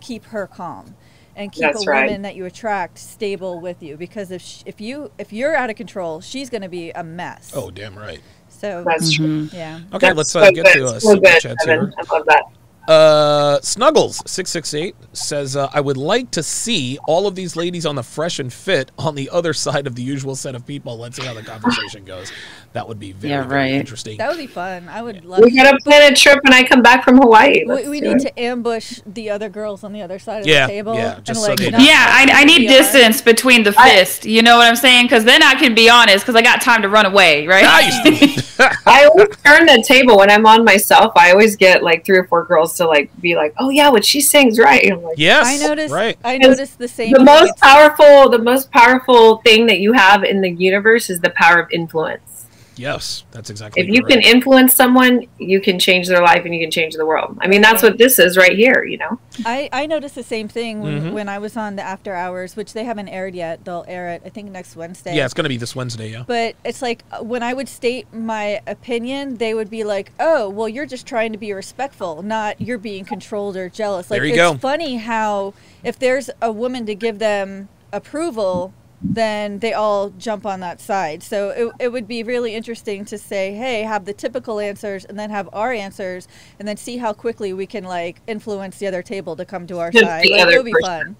[0.00, 0.94] keep her calm
[1.36, 2.04] and keep That's a right.
[2.06, 5.70] woman that you attract stable with you because if sh- if you if you're out
[5.70, 8.20] of control she's going to be a mess oh, damn right.
[8.48, 9.48] so That's true.
[9.52, 10.72] yeah Okay, That's let's so uh, get good.
[10.74, 11.92] to uh, so super good, chats here.
[11.98, 12.44] I love that.
[12.86, 17.56] Uh, Snuggles six six eight says, uh, "I would like to see all of these
[17.56, 20.66] ladies on the fresh and fit on the other side of the usual set of
[20.66, 20.98] people.
[20.98, 22.30] Let's see how the conversation goes.
[22.74, 23.72] That would be very, Yeah, very right.
[23.72, 24.18] interesting.
[24.18, 26.82] that would be fun i would love We gotta plan a trip when I come
[26.82, 27.64] back from Hawaii.
[27.64, 28.20] We, Let's we do need it.
[28.34, 30.94] to ambush the other girls on the other side of Yeah, the table.
[30.96, 31.84] yeah, and just so like, they not know.
[31.86, 32.78] Yeah, I, I need we are.
[32.78, 34.24] distance between the fist.
[34.26, 35.06] You know what I'm saying?
[35.06, 36.24] Because then I can be honest.
[36.24, 37.62] Because I got time to run away, right?
[37.62, 38.60] Nice.
[38.86, 41.12] I always turn the table when I'm on myself.
[41.16, 44.04] I always get like three or four girls to like be like, "Oh yeah, what
[44.04, 45.92] she sings right." I'm like, yes, I noticed.
[45.94, 46.18] Right.
[46.24, 47.12] I noticed the same.
[47.12, 51.20] the most It's- powerful, the most powerful thing that you have in the universe is
[51.20, 52.33] the power of influence.
[52.76, 53.82] Yes, that's exactly.
[53.82, 57.06] If you can influence someone, you can change their life and you can change the
[57.06, 57.38] world.
[57.40, 58.84] I mean, that's what this is right here.
[58.84, 59.18] You know.
[59.46, 61.12] I, I noticed the same thing when, Mhm.
[61.12, 63.64] when I was on the After Hours, which they haven't aired yet.
[63.64, 65.14] They'll air it, I think, next Wednesday.
[65.16, 66.10] yeah, it's going to be this Wednesday.
[66.10, 66.24] Yeah.
[66.26, 70.48] But it's like uh, when I would state my opinion, they would be like, "Oh,
[70.48, 74.26] well, you're just trying to be respectful, not you're being controlled or jealous." Like There
[74.26, 74.56] you it's go.
[74.58, 78.72] funny how if there's a woman to give them approval,
[79.04, 81.22] then they all jump on that side.
[81.22, 85.18] So it, it would be really interesting to say, "Hey, have the typical answers and
[85.18, 86.26] then have our answers
[86.58, 89.78] and then see how quickly we can like influence the other table to come to
[89.78, 90.86] our The side." Like, it would be person.
[90.88, 91.16] fun.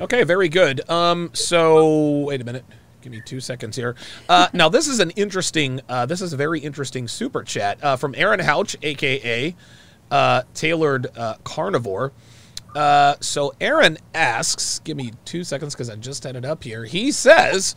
[0.00, 0.88] Okay, very good.
[0.90, 2.64] Um, so wait a minute.
[3.00, 3.94] Give me two seconds here.
[4.28, 5.80] Uh, now this is an interesting.
[5.88, 9.54] Uh, this is a very interesting super chat uh, from Aaron Houch, aka
[10.10, 12.12] uh, Tailored uh, Carnivore.
[12.78, 16.84] Uh, so Aaron asks, give me two seconds because I just it up here.
[16.84, 17.74] He says,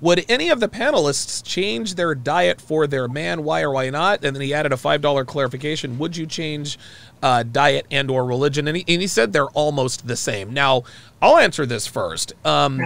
[0.00, 3.44] would any of the panelists change their diet for their man?
[3.44, 4.24] Why or why not?
[4.24, 6.00] And then he added a five dollar clarification.
[6.00, 6.80] Would you change
[7.22, 8.66] uh, diet and or religion?
[8.66, 10.52] And he, and he said they're almost the same.
[10.52, 10.82] Now,
[11.22, 12.32] I'll answer this first.
[12.44, 12.80] Um,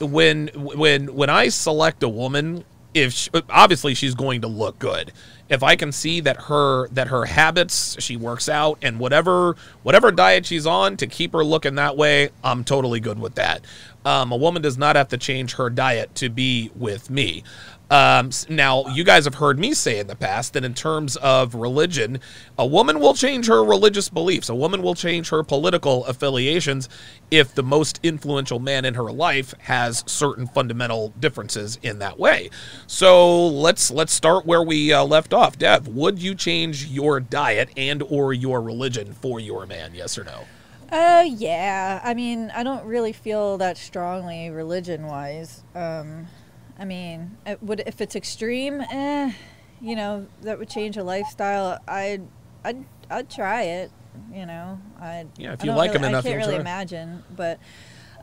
[0.00, 2.64] when when when I select a woman,
[2.96, 5.12] if she, obviously she's going to look good.
[5.48, 10.10] If I can see that her that her habits, she works out, and whatever whatever
[10.10, 13.64] diet she's on to keep her looking that way, I'm totally good with that.
[14.04, 17.44] Um, a woman does not have to change her diet to be with me.
[17.88, 21.54] Um, now, you guys have heard me say in the past that in terms of
[21.54, 22.18] religion,
[22.58, 24.48] a woman will change her religious beliefs.
[24.48, 26.88] A woman will change her political affiliations
[27.30, 32.50] if the most influential man in her life has certain fundamental differences in that way.
[32.88, 35.56] So let's let's start where we uh, left off.
[35.56, 39.92] Dev, would you change your diet and or your religion for your man?
[39.94, 40.44] Yes or no?
[40.90, 42.00] Uh, yeah.
[42.02, 45.62] I mean, I don't really feel that strongly religion-wise.
[45.74, 46.26] Um,
[46.78, 49.32] I mean, it would if it's extreme, eh,
[49.80, 51.78] you know, that would change a lifestyle.
[51.88, 52.26] I'd,
[52.64, 53.90] I'd, I'd try it.
[54.32, 55.26] You know, I.
[55.36, 56.60] Yeah, if you like really, him enough, I can't really try.
[56.60, 57.58] imagine, but.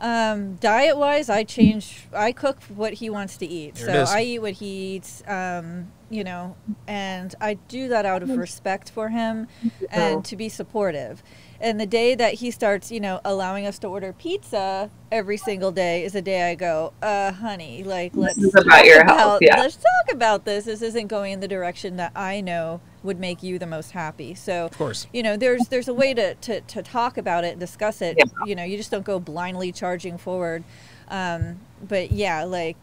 [0.00, 2.08] Um, diet wise, I change.
[2.12, 4.10] I cook what he wants to eat, There so is.
[4.10, 5.22] I eat what he eats.
[5.26, 9.46] Um, you know, and I do that out of respect for him
[9.90, 11.22] and to be supportive.
[11.64, 15.72] And the day that he starts, you know, allowing us to order pizza every single
[15.72, 19.20] day is the day I go, uh, honey, like let's is about your talk health,
[19.38, 19.60] about- yeah.
[19.60, 20.66] Let's talk about this.
[20.66, 24.34] This isn't going in the direction that I know would make you the most happy.
[24.34, 25.06] So, Of course.
[25.14, 28.16] you know, there's there's a way to, to, to talk about it and discuss it.
[28.18, 28.24] Yeah.
[28.44, 30.64] You know, you just don't go blindly charging forward.
[31.08, 32.76] Um, but yeah, like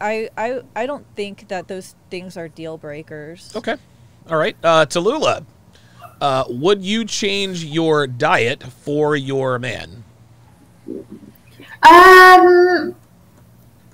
[0.00, 3.52] I, I I don't think that those things are deal breakers.
[3.54, 3.76] Okay.
[4.28, 4.56] All right.
[4.64, 5.44] Uh, Tallulah,
[6.24, 10.02] uh, would you change your diet for your man?
[11.82, 12.94] Um,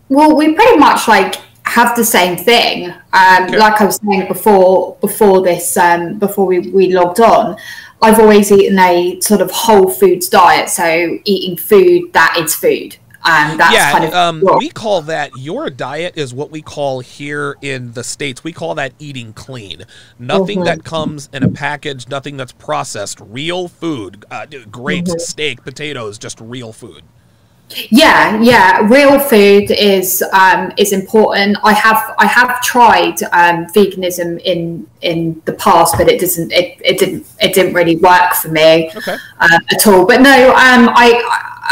[0.08, 2.90] well, we pretty much like have the same thing.
[3.12, 3.58] Um, Okay.
[3.58, 7.56] like I was saying before, before this, um, before we, we logged on,
[8.00, 10.68] I've always eaten a sort of whole foods diet.
[10.68, 12.96] So eating food that is food.
[13.22, 17.00] Um, that's yeah, kind of um, we call that your diet is what we call
[17.00, 18.42] here in the states.
[18.42, 19.84] We call that eating clean.
[20.18, 20.64] Nothing Mhm.
[20.64, 23.20] that comes in a package, nothing that's processed.
[23.20, 25.20] Real food, uh, great Mhm.
[25.20, 27.02] steak, potatoes, just real food.
[27.90, 28.80] Yeah, yeah.
[28.88, 31.56] Real food is um, is important.
[31.62, 36.78] I have I have tried um, veganism in in the past, but it doesn't it,
[36.84, 39.16] it didn't it didn't really work for me Okay.
[39.38, 40.04] uh, at all.
[40.04, 41.22] But no, um, I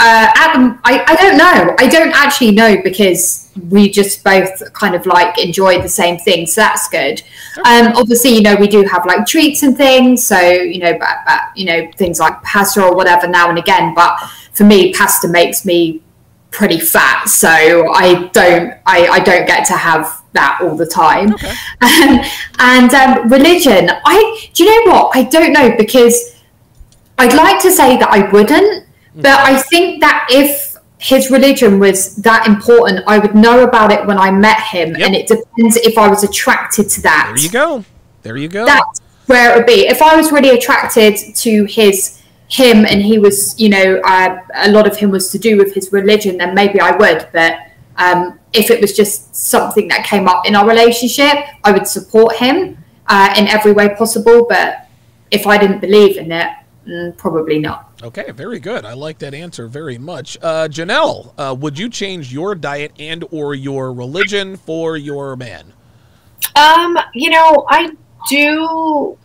[0.01, 1.75] uh, Adam, I I don't know.
[1.79, 6.47] I don't actually know because we just both kind of like enjoy the same thing,
[6.47, 7.23] so that's good.
[7.67, 11.19] Um, obviously, you know, we do have like treats and things, so you know, but,
[11.27, 13.95] but you know, things like pasta or whatever now and again.
[13.95, 14.19] But
[14.53, 16.01] for me, pasta makes me
[16.51, 21.33] pretty fat, so I don't, I, I don't get to have that all the time.
[21.33, 22.21] Um,
[22.59, 25.17] and um, religion, I, do you know what?
[25.17, 26.37] I don't know because
[27.19, 28.88] I'd like to say that I wouldn't,
[29.23, 34.07] but I think that if his religion was that important, I would know about it
[34.07, 35.01] when I met him, Yep.
[35.01, 37.33] and it depends if I was attracted to that.
[37.35, 37.85] There you go.
[38.23, 38.67] There you go.
[38.67, 39.87] That's where it would be.
[39.87, 44.71] If I was really attracted to his him, and he was, you know, uh, a
[44.71, 47.29] lot of him was to do with his religion, then maybe I would.
[47.33, 47.59] But
[47.97, 52.37] um, if it was just something that came up in our relationship, I would support
[52.37, 54.47] him uh, in every way possible.
[54.49, 54.89] But
[55.31, 56.49] if I didn't believe in it,
[56.87, 57.88] mm, probably not.
[58.01, 58.85] Okay, very good.
[58.85, 60.39] I like that answer very much.
[60.41, 65.73] Uh, Jennelle, uh, would you change your diet and or your religion for your man?
[66.55, 67.91] Um, you know, I
[68.29, 69.19] do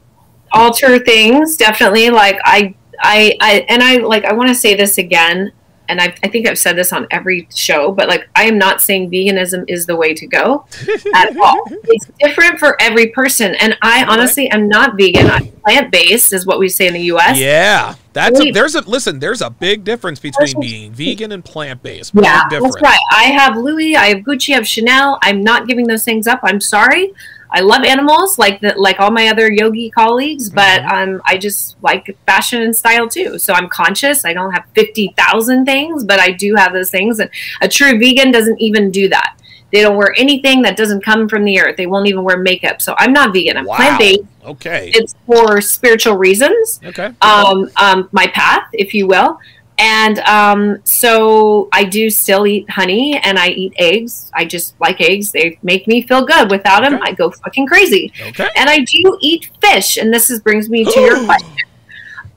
[0.51, 2.09] alter things definitely.
[2.09, 4.26] Like I, I, I, and I like.
[4.26, 5.51] I want to say this again,
[5.88, 8.81] and I, I think I've said this on every show, but like, I am not
[8.81, 10.65] saying veganism is the way to go
[11.15, 11.63] at all.
[11.86, 15.29] It's different for every person, and I honestly am not vegan.
[15.29, 17.38] I'm plant based, is what we say in the U.S.
[17.39, 19.19] Yeah, that's a, there's a listen.
[19.19, 22.13] There's a big difference between being vegan and plant based.
[22.13, 22.99] Yeah, big That's right.
[23.11, 25.19] I have Louis, I have Gucci, I have Chanel.
[25.23, 26.39] I'm not giving those things up.
[26.43, 27.13] I'm sorry.
[27.55, 31.13] I love animals like the, like all my other yogi colleagues, but Mm-hmm.
[31.15, 33.37] um, I just like fashion and style too.
[33.37, 34.25] So I'm conscious.
[34.25, 37.19] I don't have fifty thousand things, but I do have those things.
[37.19, 37.29] And
[37.61, 39.37] a true vegan doesn't even do that.
[39.71, 41.77] They don't wear anything that doesn't come from the earth.
[41.77, 42.79] They won't even wear makeup.
[42.81, 43.57] So I'm not vegan.
[43.57, 43.75] I'm Wow.
[43.77, 44.21] plant based.
[44.45, 44.91] Okay.
[44.93, 47.11] It's for spiritual reasons okay.
[47.21, 49.39] um, um, my path, if you will.
[49.80, 54.32] And um, so I do still eat honey and I eat eggs.
[54.34, 55.32] I just like eggs.
[55.32, 56.51] They make me feel good.
[56.51, 58.13] Without them, I go fucking crazy.
[58.21, 58.47] Okay.
[58.55, 59.97] And I do eat fish.
[59.97, 61.49] And this is, brings me to your question.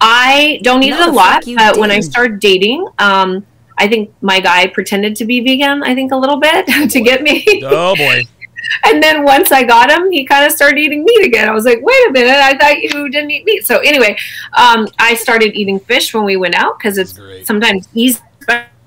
[0.00, 2.10] I don't eat No, it a lot, fuck you but when I didn't.
[2.10, 3.46] started dating, um,
[3.78, 5.82] I think my guy pretended to be vegan.
[5.82, 8.22] I think a little bit to get me, Oh boy.
[8.84, 11.48] and then once I got him, he kind of started eating meat again.
[11.48, 13.66] I was like, wait a minute, I thought you didn't eat meat.
[13.66, 14.16] So anyway,
[14.56, 17.46] um, I started eating fish when we went out because it's Great.
[17.46, 18.20] sometimes easy.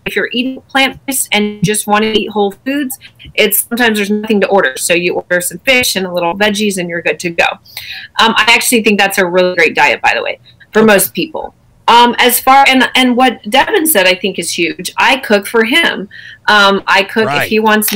[0.06, 2.98] If you're eating plant based and just want to eat whole foods,
[3.36, 4.76] it's sometimes there's nothing to order.
[4.78, 7.46] So you order some fish and a little veggies, and you're good to go.
[8.20, 10.40] Um, I actually think that's a really great diet, by the way,
[10.74, 11.54] for most people.
[11.88, 14.92] Um, as far and and what Devon said, I think is huge.
[14.98, 16.10] I cook for him.
[16.48, 17.44] Um, I cook Right.
[17.44, 17.94] if he wants.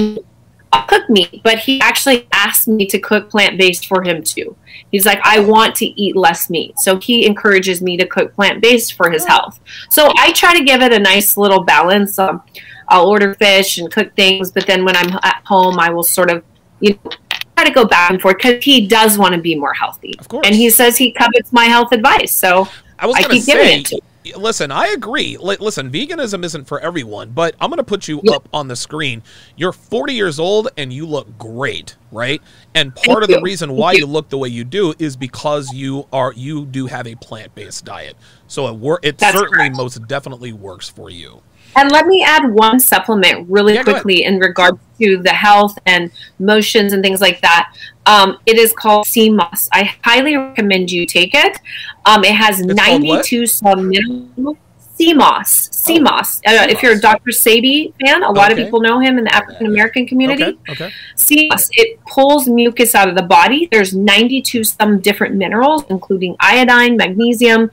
[0.81, 4.55] Cook meat, but he actually asked me to cook plant based for him too.
[4.91, 8.61] He's like, I want to eat less meat, so he encourages me to cook plant
[8.61, 9.59] based for his health.
[9.89, 12.19] So I try to give it a nice little balance.
[12.19, 12.43] Um,
[12.87, 16.29] I'll order fish and cook things, but then when I'm at home, I will sort
[16.29, 16.43] of,
[16.79, 17.11] you know,
[17.55, 20.15] try to go back and forth because he does want to be more healthy.
[20.19, 20.45] Of course.
[20.45, 22.31] And he says he covets my health advice.
[22.33, 22.67] So
[22.99, 24.01] I was I keep giving say, it to
[24.37, 25.37] listen, I agree.
[25.37, 28.33] Li- listen, veganism isn't for everyone, but I'm going to put you Yeah.
[28.35, 29.23] up on the screen.
[29.55, 32.41] You're 40 years old and you look great, right?
[32.75, 33.99] And part of the reason why you.
[33.99, 37.85] you look the way you do is because you are you do have a plant-based
[37.85, 38.15] diet.
[38.47, 39.77] So it wor- it That's certainly correct.
[39.77, 41.41] most definitely works for you.
[41.75, 46.11] And let me add one supplement really Yeah, quickly in regards to the health and
[46.39, 47.73] motions and things like that.
[48.05, 49.69] Um, it is called sea moss.
[49.71, 51.57] I highly recommend you take it.
[52.05, 54.57] Um, it has It's 92 some mineral
[55.03, 55.69] sea moss.
[55.69, 56.39] CMOS.
[56.47, 57.31] Uh, if you're a Dr.
[57.31, 58.61] Sebi fan, a lot Okay.
[58.61, 60.43] of people know him in the African American community.
[60.43, 60.71] Okay.
[60.85, 60.91] Okay.
[61.15, 63.67] sea moss, it pulls mucus out of the body.
[63.71, 67.69] There's 92 some different minerals, including iodine, magnesium.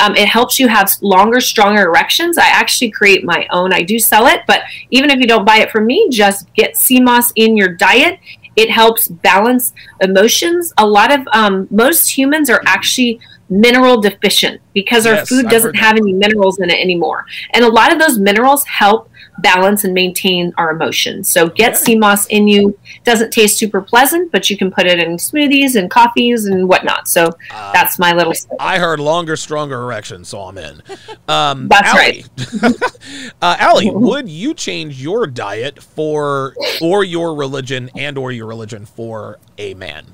[0.00, 2.36] Um, it helps you have longer, stronger erections.
[2.36, 3.72] I actually create my own.
[3.72, 6.76] I do sell it, but even if you don't buy it from me, just get
[6.76, 8.18] sea moss in your diet.
[8.54, 9.72] It helps balance
[10.02, 10.74] emotions.
[10.76, 13.18] A lot of um, most humans are actually
[13.60, 17.24] mineral deficient because our Yes, food doesn't have any minerals in it anymore.
[17.52, 21.28] And a lot of those minerals help balance and maintain our emotions.
[21.30, 21.94] So get Okay.
[21.96, 22.78] moss in you.
[23.04, 27.08] Doesn't taste super pleasant, but you can put it in smoothies and coffees and whatnot.
[27.08, 28.32] So Uh, that's my little.
[28.60, 30.82] I heard longer, stronger erections, so I'm in.
[31.28, 32.24] Um, That's Allie,
[33.42, 38.84] uh, Allie, would you change your diet for or your religion and or your religion
[38.86, 40.04] for a man?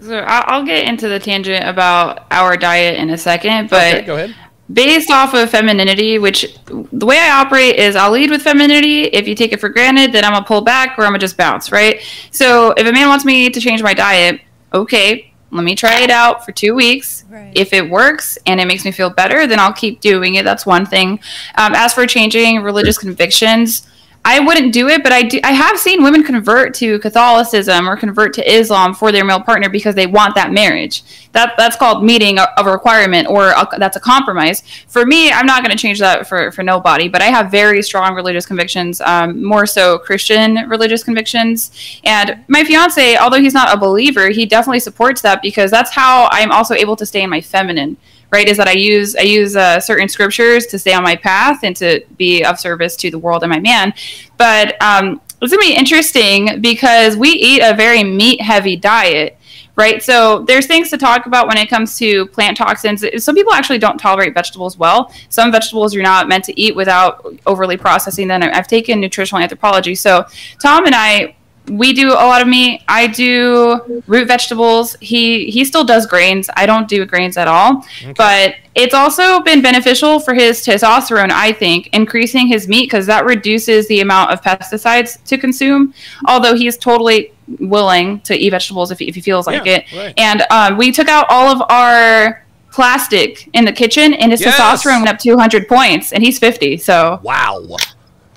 [0.00, 4.06] So I'll, I'll get into the tangent about our diet in a second, but okay,
[4.06, 4.34] go ahead.
[4.72, 9.04] based off of femininity, which the way I operate is I'll lead with femininity.
[9.04, 11.36] If you take it for granted, then I'm gonna pull back or I'm gonna just
[11.36, 12.02] bounce, right?
[12.30, 14.40] So if a man wants me to change my diet,
[14.74, 17.24] okay, let me try it out for two weeks.
[17.30, 17.50] Right.
[17.54, 20.44] If it works and it makes me feel better, then I'll keep doing it.
[20.44, 21.20] That's one thing.
[21.56, 23.87] Um, as for changing religious convictions,
[24.30, 25.40] I wouldn't do it, but I do.
[25.42, 29.70] I have seen women convert to Catholicism or convert to Islam for their male partner
[29.70, 31.02] because they want that marriage.
[31.32, 34.62] That that's called meeting a, a requirement, or a, that's a compromise.
[34.86, 37.08] For me, I'm not going to change that for for nobody.
[37.08, 41.70] But I have very strong religious convictions, um, more so Christian religious convictions.
[42.04, 46.28] And my fiance, although he's not a believer, he definitely supports that because that's how
[46.32, 47.96] I'm also able to stay in my feminine
[48.30, 51.62] right is that i use i use uh, certain scriptures to stay on my path
[51.62, 53.92] and to be of service to the world and my man.
[54.36, 59.34] But um, it's going to be interesting because we eat a very meat heavy diet
[59.76, 60.02] right?
[60.02, 63.04] So there's things to talk about when it comes to plant toxins.
[63.22, 65.14] Some people actually don't tolerate vegetables well.
[65.28, 68.42] Some vegetables you're not meant to eat without overly processing them.
[68.42, 69.94] I've taken nutritional anthropology.
[69.94, 70.24] So
[70.60, 71.36] tom and i
[71.70, 72.82] we do a lot of meat.
[72.88, 74.96] I do root vegetables.
[75.00, 76.48] He he still does grains.
[76.56, 77.84] I don't do grains at all.
[78.16, 83.24] But it's also been beneficial for his testosterone, I think, increasing his meat because that
[83.24, 85.94] reduces the amount of pesticides to consume.
[86.26, 89.84] Although he's totally willing to eat vegetables if he, if he feels like it.
[89.94, 90.12] right.
[90.18, 94.54] And um, we took out all of our plastic in the kitchen, and his Yes.
[94.56, 96.76] testosterone went up 200 points, and he's 50.
[96.76, 97.64] So Wow.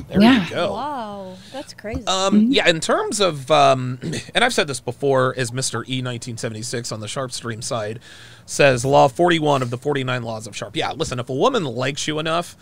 [0.09, 0.43] There Yeah.
[0.45, 0.73] you go.
[0.73, 2.05] Wow, that's crazy.
[2.07, 3.99] Um, yeah, in terms of, um,
[4.35, 5.83] and I've said this before, as Mr.
[5.87, 7.99] E 1976 on the SharpeStream side
[8.45, 10.75] says, Law 41 of the 49 Laws of Sharpe.
[10.75, 12.57] Yeah, listen, if a woman likes you enough,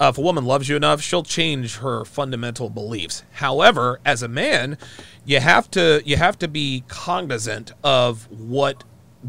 [0.00, 3.22] uh, if a woman loves you enough, she'll change her fundamental beliefs.
[3.32, 4.76] However, as a man,
[5.24, 8.82] you have to you have to be cognizant of what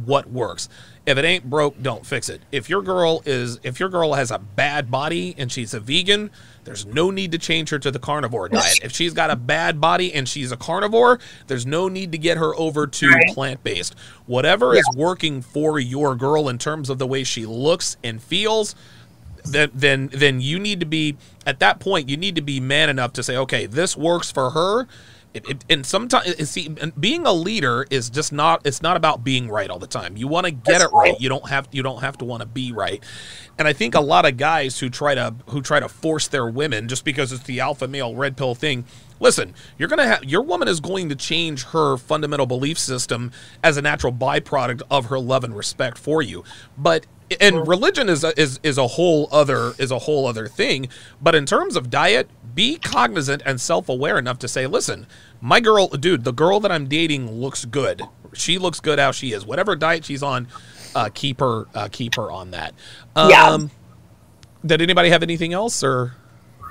[0.05, 0.67] what works.
[1.05, 2.41] If it ain't broke, don't fix it.
[2.51, 6.31] If your girl is if your girl has a bad body and she's a vegan,
[6.65, 8.79] there's no need to change her to the carnivore diet.
[8.83, 12.37] If she's got a bad body and she's a carnivore, there's no need to get
[12.37, 13.95] her over to plant-based.
[14.25, 18.75] Whatever is working for your girl in terms of the way she looks and feels,
[19.45, 22.89] then then then you need to be at that point you need to be man
[22.89, 24.87] enough to say okay this works for her
[25.35, 28.65] It, it, and sometimes, see, being a leader is just not.
[28.65, 30.15] It's not about being right all the time.
[30.15, 31.11] You want to get That's it right.
[31.11, 31.19] right.
[31.19, 31.67] You don't have.
[31.73, 33.03] You don't have to want to be right.
[33.57, 36.47] And I think a lot of guys who try to who try to force their
[36.47, 38.85] women just because it's the alpha male red pill thing.
[39.19, 43.75] Listen, you're gonna have your woman is going to change her fundamental belief system as
[43.75, 46.45] a natural byproduct of her love and respect for you.
[46.77, 47.07] But
[47.41, 50.87] and religion is a, is is a whole other is a whole other thing.
[51.21, 55.05] But in terms of diet, be cognizant and self aware enough to say, listen,
[55.41, 58.01] my girl, dude, the girl that I'm dating looks good.
[58.33, 59.45] She looks good how she is.
[59.45, 60.47] Whatever diet she's on,
[60.95, 62.73] uh, keep her uh, keep her on that.
[63.15, 63.57] Um, Yeah.
[64.65, 66.15] Did anybody have anything else or?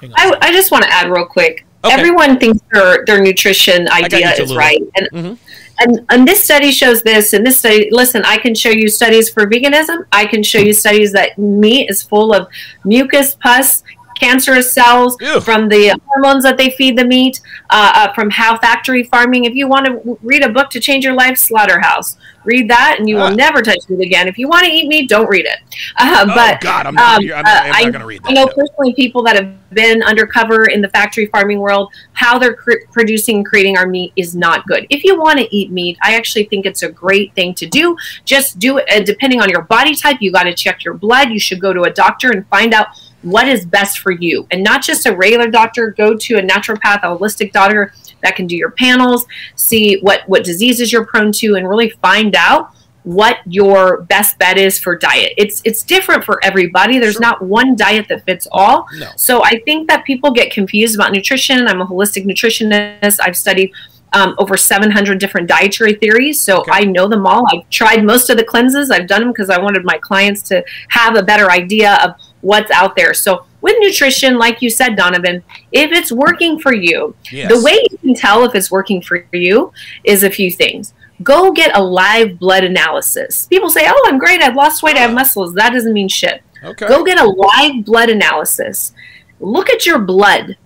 [0.00, 0.18] Hang on.
[0.18, 1.64] I, I just want to add real quick.
[1.84, 1.94] Okay.
[1.94, 5.38] Everyone thinks their their nutrition idea is right, and, Mhm.
[5.80, 7.88] and and this study shows this, and this study.
[7.92, 10.04] Listen, I can show you studies for veganism.
[10.10, 12.48] I can show you studies that meat is full of
[12.86, 13.82] mucus, pus,
[14.18, 15.40] cancerous cells Ew.
[15.40, 17.40] from the hormones that they feed the meat,
[17.70, 19.44] uh, uh, from how factory farming.
[19.44, 22.16] If you want to read a book to change your life, Slaughterhouse.
[22.44, 23.30] Read that, and you Ah.
[23.30, 24.28] will never touch meat again.
[24.28, 25.58] If you want to eat meat, don't read it.
[25.96, 28.30] Uh, Oh, but God, I'm not- um, I'm not- I'm not uh, gonna read that.
[28.30, 28.52] I know no.
[28.54, 33.36] personally people that have been undercover in the factory farming world, how they're cr- producing
[33.38, 34.86] and creating our meat is not good.
[34.90, 37.96] If you want to eat meat, I actually think it's a great thing to do.
[38.24, 38.84] Just do it.
[38.90, 41.30] Uh, depending on your body type, you got to check your blood.
[41.30, 42.88] You should go to a doctor and find out
[43.24, 45.90] what is best for you, and not just a regular doctor.
[45.96, 50.44] Go to a naturopath, a holistic doctor that can do your panels, see what what
[50.44, 52.70] diseases you're prone to, and really find out
[53.02, 55.32] what your best bet is for diet.
[55.36, 56.98] It's it's different for everybody.
[56.98, 57.20] There's Sure.
[57.22, 58.86] not one diet that fits all.
[58.96, 59.10] No.
[59.16, 61.66] So I think that people get confused about nutrition.
[61.68, 63.18] I'm a holistic nutritionist.
[63.22, 63.72] I've studied
[64.14, 66.70] um, over 700 different dietary theories, so Okay.
[66.72, 67.44] I know them all.
[67.52, 68.90] I've tried most of the cleanses.
[68.90, 72.12] I've done them because I wanted my clients to have a better idea of
[72.44, 73.14] what's out there.
[73.14, 75.42] So with nutrition, like you said, Donovan,
[75.72, 77.50] if it's working for you, Yes.
[77.50, 79.72] the way you can tell if it's working for you
[80.04, 80.92] is a few things.
[81.22, 83.46] Go get a live blood analysis.
[83.46, 84.42] People say, "Oh, I'm great.
[84.42, 84.96] I've lost weight.
[84.96, 86.42] I have muscles." That doesn't mean shit.
[86.62, 86.86] Okay.
[86.86, 88.92] Go get a live blood analysis.
[89.40, 90.56] Look at your blood.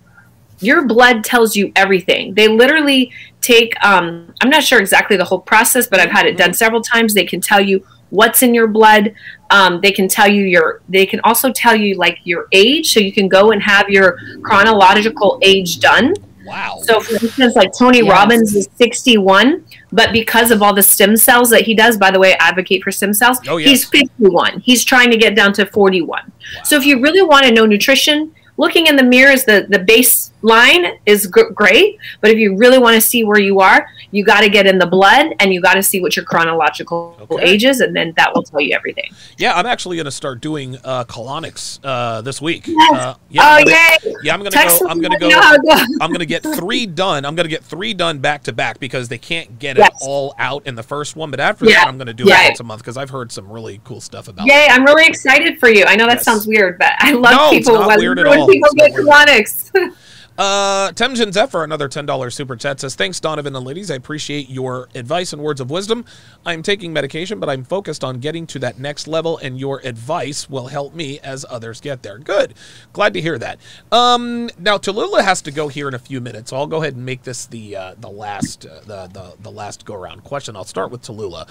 [0.59, 2.33] Your blood tells you everything.
[2.33, 3.11] They literally
[3.41, 6.81] take, um, I'm not sure exactly the whole process, but I've had it done several
[6.81, 7.13] times.
[7.13, 9.13] They can tell you what's in your blood.
[9.51, 12.93] Um, they can tell you your, they can also tell you like your age.
[12.93, 16.13] So you can go and have your chronological age done.
[16.45, 16.77] wow.
[16.83, 18.09] So, for instance, like Tony Yes.
[18.09, 22.19] Robbins is 61, but because of all the stem cells that he does, by the
[22.19, 23.69] way, I advocate for stem cells, Oh, yes.
[23.69, 24.59] he's 51.
[24.61, 26.31] He's trying to get down to 41.
[26.63, 29.79] So, if you really want to know nutrition, looking in the mirror is the, the
[29.79, 31.97] baseline is gr- great.
[32.21, 34.77] But if you really want to see where you are, you got to get in
[34.77, 37.43] the blood and you got to see what your chronological Okay.
[37.43, 39.11] age is, and then that will tell you everything.
[39.37, 42.65] Yeah, I'm actually going to start doing uh, colonics uh, this week.
[42.67, 42.93] Yes.
[42.93, 44.13] Uh, yeah, oh, yay!
[44.23, 44.87] yeah, I'm going to go.
[44.89, 45.27] I'm going to go.
[45.27, 45.97] me know how it goes.
[46.01, 47.25] I'm going to get three done.
[47.25, 49.87] I'm going to get three done back to back because they can't get Yes.
[49.89, 51.29] it all out in the first one.
[51.31, 51.75] But after Yeah.
[51.81, 52.43] that, I'm going to do Yeah.
[52.45, 54.47] it once a month because I've heard some really cool stuff about.
[54.47, 54.51] It.
[54.53, 55.85] Yay, I'm really excited for you.
[55.85, 56.25] I know that Yes.
[56.25, 58.48] sounds weird, but I love No, it's people not when, weird at all.
[58.51, 59.95] People It's get colonics.
[60.39, 63.91] Uh, Temjin Zephyr, another $10 super chat says, Thanks, Donovan and ladies.
[63.91, 66.05] I appreciate your advice and words of wisdom.
[66.45, 70.49] I'm taking medication, but I'm focused on getting to that next level, and your advice
[70.49, 72.17] will help me as others get there.
[72.19, 72.53] Good.
[72.93, 73.59] Glad to hear that.
[73.91, 76.95] Um, now, Tallulah has to go here in a few minutes, so I'll go ahead
[76.95, 80.55] and make this the uh, the last uh, the, the, the last go around question.
[80.55, 81.49] I'll start with Tallulah.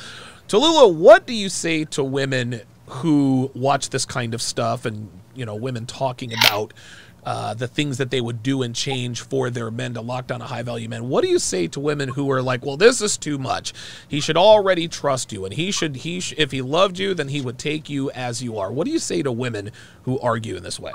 [0.48, 5.46] Tallulah, what do you say to women who watch this kind of stuff and, you
[5.46, 6.74] know, women talking about
[7.24, 10.40] uh, the things that they would do and change for their men to lock down
[10.40, 11.08] a high value man.
[11.08, 13.74] What do you say to women who are like, "Well, this is too much.
[14.08, 17.28] He should already trust you, and he should he sh- if he loved you, then
[17.28, 19.70] he would take you as you are." What do you say to women
[20.04, 20.92] who argue in this way?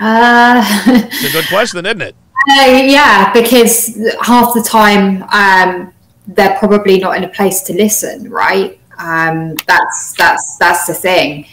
[0.00, 2.14] Uh, It's a good question, isn't it?
[2.50, 5.92] Uh, yeah, because half the time um,
[6.28, 8.78] they're probably not in a place to listen, right?
[8.98, 11.46] Um, that's that's that's the thing.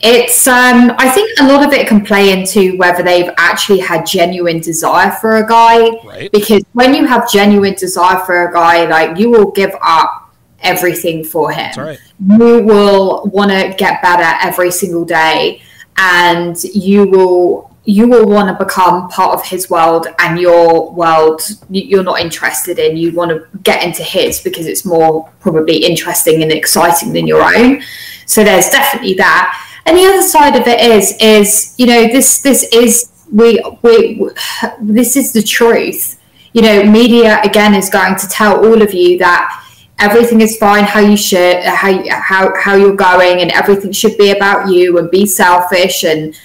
[0.00, 4.06] It's um, I think a lot of it can play into whether they've actually had
[4.06, 5.90] genuine desire for a guy.
[6.04, 6.30] Right.
[6.30, 10.28] Because when you have genuine desire for a guy, like you will give up
[10.60, 11.98] everything for him right.
[12.18, 15.62] you will want to get better every single day
[15.96, 21.40] and you will you will want to become part of his world and your world
[21.70, 26.42] you're not interested in you want to get into his because it's more probably interesting
[26.42, 27.80] and exciting than your own.
[28.26, 29.80] So there's definitely that.
[29.86, 34.28] And the other side of it is is you know this this is we we
[34.82, 36.20] this is the truth.
[36.52, 39.64] You know media again is going to tell all of you that
[39.98, 44.30] everything is fine how you should how how how you're going and everything should be
[44.32, 46.38] about you and be selfish and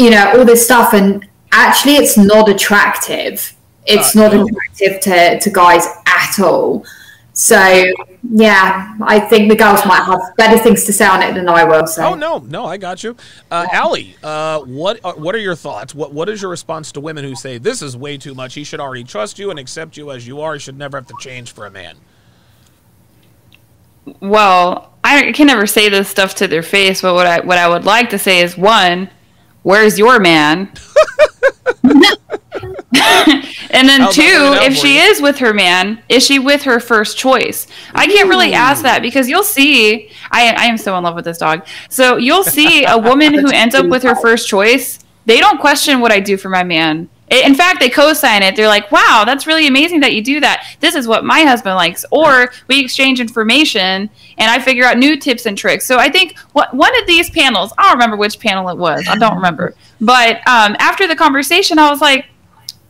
[0.00, 3.36] you know, all this stuff, and actually, it's not attractive.
[3.86, 4.46] It's Uh, not no.
[4.46, 6.84] attractive to, to guys at all.
[7.32, 7.58] So,
[8.46, 11.64] yeah, I think the girls might have better things to say on it than I
[11.64, 11.86] will.
[11.86, 13.16] So, Oh no, no, I got you,
[13.50, 14.14] uh, Allie.
[14.22, 15.94] Uh, what uh, what are your thoughts?
[15.94, 18.54] What what is your response to women who say this is way too much?
[18.54, 20.54] He should already trust you and accept you as you are.
[20.54, 21.96] He should never have to change for a man.
[24.20, 27.68] Well, I can never say this stuff to their face, but what I what I
[27.68, 29.08] would like to say is one,
[29.62, 30.72] where's your man?
[33.72, 34.22] and then that two,
[34.64, 35.02] if she you?
[35.02, 37.66] is with her man, is she with her first choice?
[37.94, 40.10] I can't really ask that because you'll see.
[40.30, 41.66] I I am so in love with this dog.
[41.88, 44.98] So you'll see a woman who ends up with her first choice.
[45.26, 47.08] They don't question what I do for my man.
[47.30, 48.56] In fact, they co-sign it.
[48.56, 50.66] They're like, "Wow, that's really amazing that you do that.
[50.80, 55.16] This is what my husband likes." Or we exchange information, and I figure out new
[55.16, 55.86] tips and tricks.
[55.86, 59.06] So I think what one of these panels, I don't remember which panel it was.
[59.08, 59.74] I don't remember.
[60.00, 62.26] But um, after the conversation, I was like,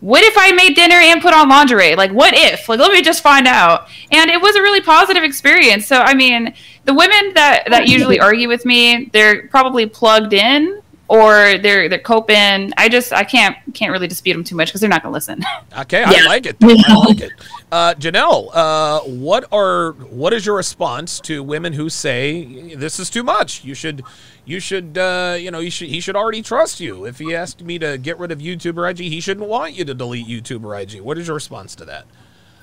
[0.01, 1.95] what if I made dinner and put on lingerie?
[1.95, 2.69] Like, what if?
[2.69, 3.89] Like, let me just find out.
[4.11, 5.87] And it was a really positive experience.
[5.87, 6.55] So, I mean,
[6.87, 10.81] the women that that usually argue with me, they're probably plugged in
[11.11, 12.73] or they're they're coping.
[12.77, 15.43] I just I can't can't really dispute them too much because they're not gonna listen.
[15.79, 16.59] Okay, I like it.
[16.61, 16.69] though.
[16.87, 17.33] I like it.
[17.73, 23.09] Uh, Jennelle, uh, what are what is your response to women who say this is
[23.11, 23.65] too much?
[23.65, 24.03] You should,
[24.45, 25.89] you should, uh, you know, you should.
[25.89, 27.05] He should already trust you.
[27.07, 29.85] If he asked me to get rid of YouTube or IG, he shouldn't want you
[29.85, 31.01] to delete YouTube or IG.
[31.01, 32.07] What is your response to that?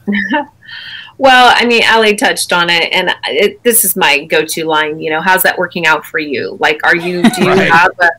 [1.20, 5.00] Well, I mean, Ali touched on it, and it, this is my go-to line.
[5.00, 6.58] You know, how's that working out for you?
[6.60, 7.72] Like, are you do you Right.
[7.72, 8.10] have a,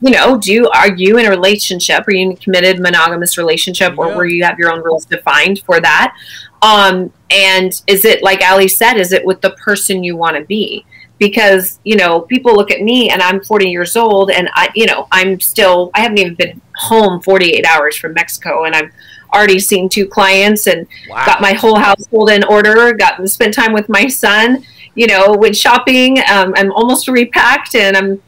[0.00, 2.06] you know, do you are you in a relationship?
[2.06, 4.16] Are you in a committed monogamous relationship, or Yeah.
[4.16, 6.14] where you have your own rules defined for that?
[6.62, 8.94] Um, and is it like Ali said?
[8.94, 10.84] Is it with the person you want to be?
[11.18, 14.86] Because you know, people look at me, and I'm 40 years old, and I, you
[14.86, 18.90] know, I'm still I haven't even been home 48 hours from Mexico, and I'm
[19.34, 21.26] already seen two clients and Wow.
[21.26, 25.34] got my whole household in order got to spend time with my son you know
[25.34, 28.22] went shopping um, i'm almost repacked and i'm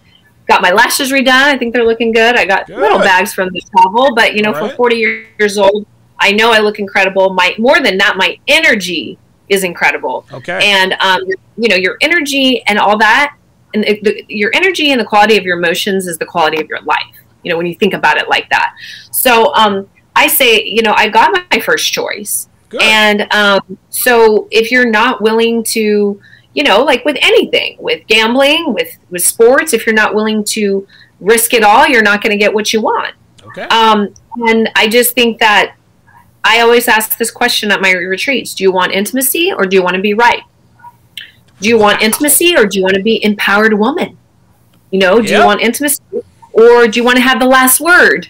[0.52, 1.48] got my lashes redone.
[1.54, 2.34] I think they're looking good.
[2.36, 4.70] I got little bags from the travel but you know Right.
[4.70, 5.86] for 40 years old
[6.26, 7.24] i know i look incredible.
[7.40, 8.30] My more than that my
[8.60, 9.04] energy
[9.54, 10.16] is incredible.
[10.38, 10.58] Okay.
[10.74, 11.20] and um,
[11.62, 13.26] you know your energy and all that
[13.74, 16.82] and the, your energy and the quality of your emotions is the quality of your
[16.94, 18.68] life you know when you think about it like that.
[19.24, 19.32] So
[19.62, 19.74] um,
[20.16, 22.32] i say you know i got my first choice.
[22.70, 22.82] Good.
[22.82, 26.20] and um, so if you're not willing to
[26.54, 30.86] you know like with anything with gambling with with sports if you're not willing to
[31.20, 33.62] risk it all you're not going to get what you want okay.
[33.64, 34.12] um,
[34.48, 35.76] and I just think that
[36.44, 39.82] I always ask this question at my retreats Do you want intimacy or do you
[39.82, 40.42] want to be right?
[41.60, 44.16] Do you want intimacy or do you want to be empowered woman?
[44.90, 45.38] You know, do Yep.
[45.40, 46.02] you want intimacy
[46.52, 48.28] or do you want to have the last word?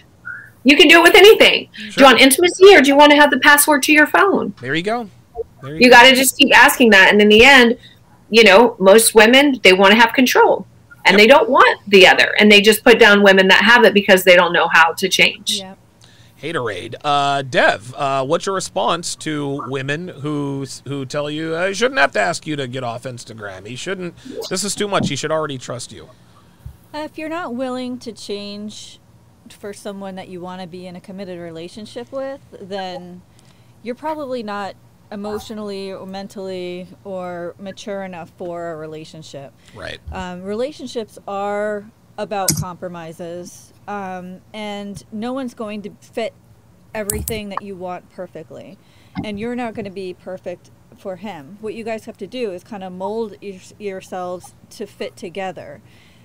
[0.63, 1.69] You can do it with anything.
[1.75, 4.53] Do you want intimacy or do you want to have the password to your phone?
[4.61, 5.09] there you go.
[5.63, 7.09] There You got to just keep asking that.
[7.11, 7.77] And in the end,
[8.31, 10.65] you know, most women, they want to have control
[11.05, 12.33] and they don't want the other.
[12.39, 15.09] And they just put down women that have it because they don't know how to
[15.09, 15.59] change.
[15.59, 15.77] Yep.
[16.41, 16.95] Haterade.
[17.03, 22.13] Uh, Dev, uh, what's your response to women who who tell you I shouldn't have
[22.13, 23.67] to ask you to get off Instagram?
[23.67, 24.15] He shouldn't.
[24.49, 25.09] This is too much.
[25.09, 26.09] He should already trust you.
[26.93, 28.99] Uh, If you're not willing to change
[29.49, 33.21] for someone that you want to be in a committed relationship with, then
[33.83, 34.75] you're probably not
[35.11, 39.53] emotionally or mentally or mature enough for a relationship.
[39.75, 39.99] Right.
[40.11, 41.85] Um, relationships are
[42.17, 46.33] about compromises, um, and no one's going to fit
[46.93, 48.77] everything that you want perfectly,
[49.23, 51.57] and you're not going to be perfect for him.
[51.61, 55.81] What you guys have to do is kind of mold your, yourselves to fit together,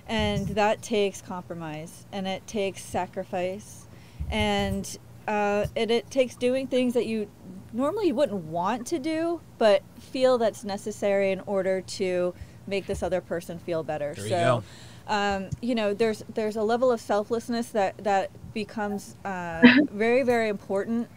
[0.07, 3.87] and that takes compromise and it takes sacrifice,
[4.29, 7.29] and uh, and it takes doing things that you
[7.73, 12.33] normally you wouldn't want to do, but feel that's necessary in order to
[12.65, 14.13] make this other person feel better.
[14.13, 14.63] There you so,
[15.07, 15.13] go.
[15.13, 19.61] um, you know, there's there's a level of selflessness that that becomes uh,
[19.91, 21.07] very very important.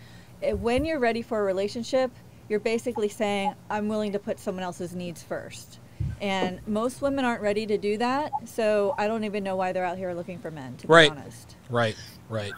[0.43, 2.11] Uh, When you're ready for a relationship,
[2.49, 5.79] you're basically saying, "I'm willing to put someone else's needs first.
[6.20, 9.85] And most women aren't ready to do that, so I don't even know why they're
[9.85, 10.77] out here looking for men.
[10.79, 11.57] To be honest.
[11.71, 11.97] Right,
[12.29, 12.53] right.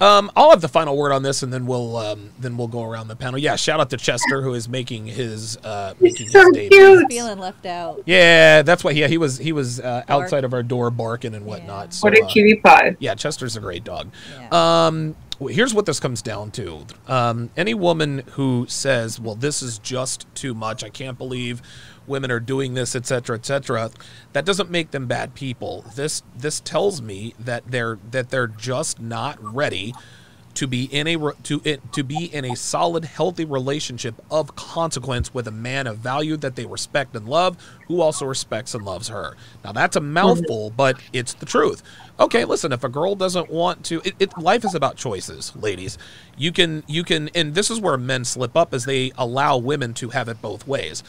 [0.00, 2.82] Um, I'll have the final word on this, and then we'll um, then we'll go
[2.84, 3.38] around the panel.
[3.38, 6.68] Yeah, shout out to Chester who is making his uh, making so his debut.
[6.78, 7.06] cute.
[7.10, 8.02] Feeling left out.
[8.06, 8.92] Yeah, that's why.
[8.92, 11.92] Yeah, he was he was uh, outside of our door barking and whatnot.
[11.94, 12.96] So, What a uh, cutie pie.
[12.98, 14.10] yeah, Chester's a great dog.
[14.38, 14.86] Yeah.
[14.86, 15.16] Um, Well,
[15.48, 16.86] here's what this comes down to.
[17.08, 20.84] Um, any woman who says, "Well, this is just too much.
[20.84, 21.62] I can't believe
[22.06, 23.90] women are doing this, etc., etc."
[24.32, 25.84] That doesn't make them bad people.
[25.94, 29.94] This this tells me that they're that they're just not ready
[30.60, 35.32] to be in a to it to be in a solid healthy relationship of consequence
[35.32, 37.56] with a man of value that they respect and love
[37.88, 39.38] who also respects and loves her.
[39.64, 40.76] Now that's a mouthful mm-hmm.
[40.76, 41.82] but it's the truth.
[42.18, 45.96] Okay listen if a girl doesn't want to it, it life is about choices ladies.
[46.36, 49.94] You can you can and this is where men slip up as they allow women
[49.94, 51.02] to have it both ways.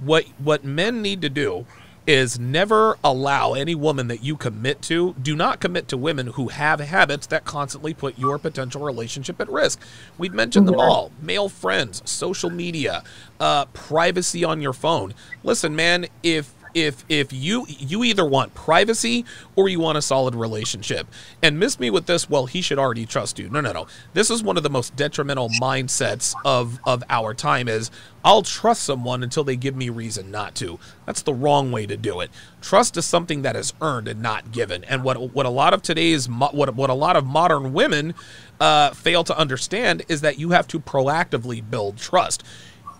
[0.00, 1.64] What what men need to do
[2.10, 6.48] is never allow any woman that you commit to do not commit to women who
[6.48, 9.80] have habits that constantly put your potential relationship at risk.
[10.18, 11.12] We've mentioned them all.
[11.22, 13.04] Male friends social media
[13.38, 15.14] uh, privacy on your phone.
[15.44, 19.24] Listen man if if if you you either want privacy
[19.56, 21.06] or you want a solid relationship.
[21.42, 23.48] And miss me with this well he should already trust you.
[23.48, 23.86] No no no.
[24.14, 27.90] This is one of the most detrimental mindsets of of our time is
[28.22, 30.78] i'll trust someone until they give me reason not to.
[31.06, 32.30] That's the wrong way to do it.
[32.60, 34.84] Trust is something that is earned and not given.
[34.84, 38.14] And what what a lot of today's what what a lot of modern women
[38.60, 42.44] uh, fail to understand is that you have to proactively build trust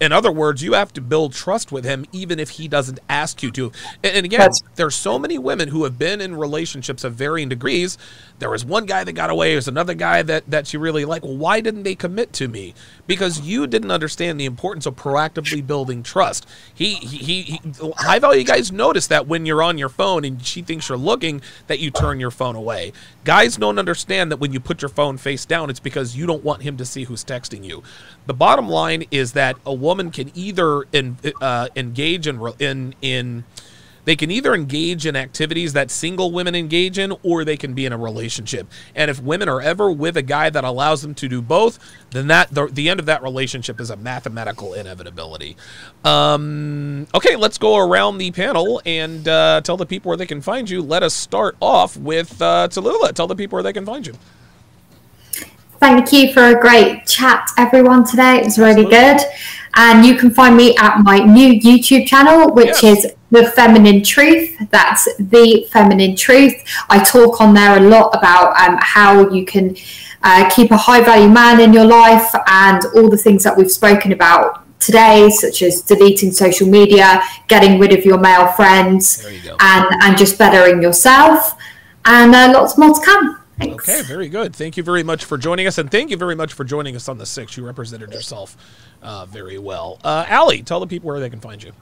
[0.01, 3.43] in other words, you have to build trust with him even if he doesn't ask
[3.43, 3.73] you to.
[4.03, 7.49] And, and again, That's- there's so many women who have been in relationships of varying
[7.49, 7.99] degrees.
[8.39, 9.53] There was one guy that got away.
[9.53, 11.25] There's another guy that that she really liked.
[11.25, 12.75] Well, why didn't they commit to me?
[13.11, 16.47] Because you didn't understand the importance of proactively building trust.
[16.73, 17.61] He he, he,
[17.97, 21.43] high value guys notice that when you're on your phone and she thinks you're looking,
[21.67, 22.93] that you turn your phone away.
[23.25, 26.45] Guys don't understand that when you put your phone face down, it's because you don't
[26.45, 27.83] want him to see who's texting you.
[28.27, 33.45] The bottom line is that a woman can either in, uh, engage in in in
[34.11, 37.87] they can either engage in activities that single women engage in or they can be
[37.87, 38.67] in a relationship
[38.97, 41.79] and if women are ever with a guy that allows them to do both
[42.11, 45.57] then that the, the end of that relationship is a mathematical inevitability
[46.05, 50.41] um, okay let's go around the panel and uh, tell the people where they can
[50.41, 53.87] find you let us start off with uh, tallulah tell the people where they can
[53.87, 54.15] find you
[55.79, 58.41] Thank you for a great chat, everyone, today.
[58.41, 59.19] It was really good.
[59.77, 63.07] And you can find me at my new YouTube channel, which Yes.
[63.07, 64.57] is The Feminine Truth.
[64.71, 66.55] That's The Feminine Truth.
[66.89, 69.77] I talk on there a lot about um, how you can
[70.23, 73.71] uh, keep a high value man in your life and all the things that we've
[73.71, 79.57] spoken about today, such as deleting social media, getting rid of your male friends, you
[79.61, 81.55] and, and just bettering yourself.
[82.05, 83.37] And uh, lots more to come.
[83.59, 83.89] Thanks.
[83.89, 84.57] Okay, very good.
[84.57, 87.11] Thank you very much for joining us, and thank you very much for joining us
[87.11, 87.59] on the six.
[87.59, 88.57] You represented yourself
[89.03, 90.01] uh, very well.
[90.03, 91.73] Uh, Allie, tell the people where they can find you.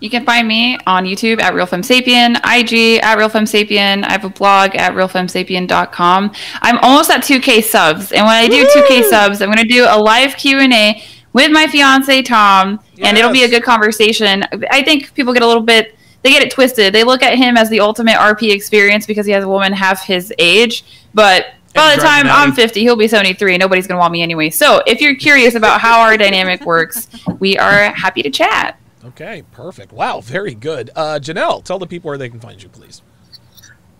[0.00, 4.04] You can find me on YouTube at RealFemSapien, IG at RealFemSapien.
[4.04, 6.32] I have a blog at realfemsapien.com.
[6.62, 9.86] I'm almost at 2K subs, and when I do 2K subs, I'm going to do
[9.88, 11.02] a live Q&A
[11.32, 14.44] with my fiance Tom, and it'll be a good conversation.
[14.70, 16.94] I think people get a little bit they get it twisted.
[16.94, 20.04] They look at him as the ultimate RP experience because he has a woman half
[20.04, 23.56] his age, but by And the time I'm 50, he'll be 73.
[23.56, 24.50] Nobody's going to want me anyway.
[24.50, 27.08] So, if you're curious about how our dynamic works,
[27.38, 28.79] we are happy to chat.
[29.04, 29.92] Okay, perfect.
[29.92, 30.90] Wow, very good.
[30.94, 33.02] Uh, Jennelle, tell the people where they can find you, please.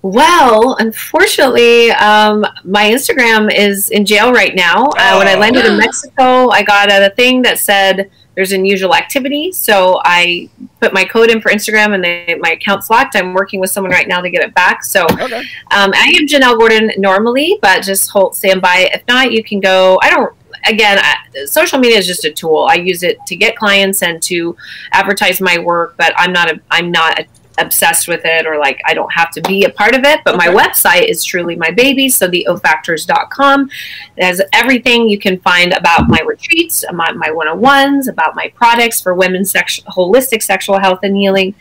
[0.02, 4.84] Well, unfortunately, um, my Instagram is in jail right now.
[4.86, 5.38] Uh, when I Oh.
[5.38, 9.52] landed in Mexico, I got a thing that said there's unusual activity.
[9.52, 10.48] So I
[10.80, 13.14] put my code in for Instagram and they, my account's locked.
[13.14, 14.84] I'm working with someone right now to get it back.
[14.84, 15.40] So Okay.
[15.70, 18.88] um, I am Jennelle Gordon normally, but just hold stand by.
[18.94, 19.98] If not, you can go.
[20.02, 20.32] I don't.
[20.66, 22.66] Again, I, social media is just a tool.
[22.68, 24.56] I use it to get clients and to
[24.92, 26.60] advertise my work, but I'm not a.
[26.70, 27.20] I'm not
[27.60, 30.20] obsessed with it or like I don't have to be a part of it.
[30.24, 32.08] But my website is truly my baby.
[32.08, 33.70] So the ofactors.com
[34.18, 39.14] has everything you can find about my retreats, about my one-on-ones, about my products for
[39.14, 41.54] women's holistic sexual health and healing.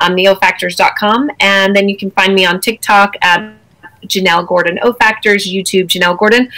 [0.00, 1.30] Um, neofactors.com.
[1.40, 3.54] And then you can find me on TikTok at
[4.06, 6.50] Jennelle Gordon O Factors, YouTube Jennelle Gordon.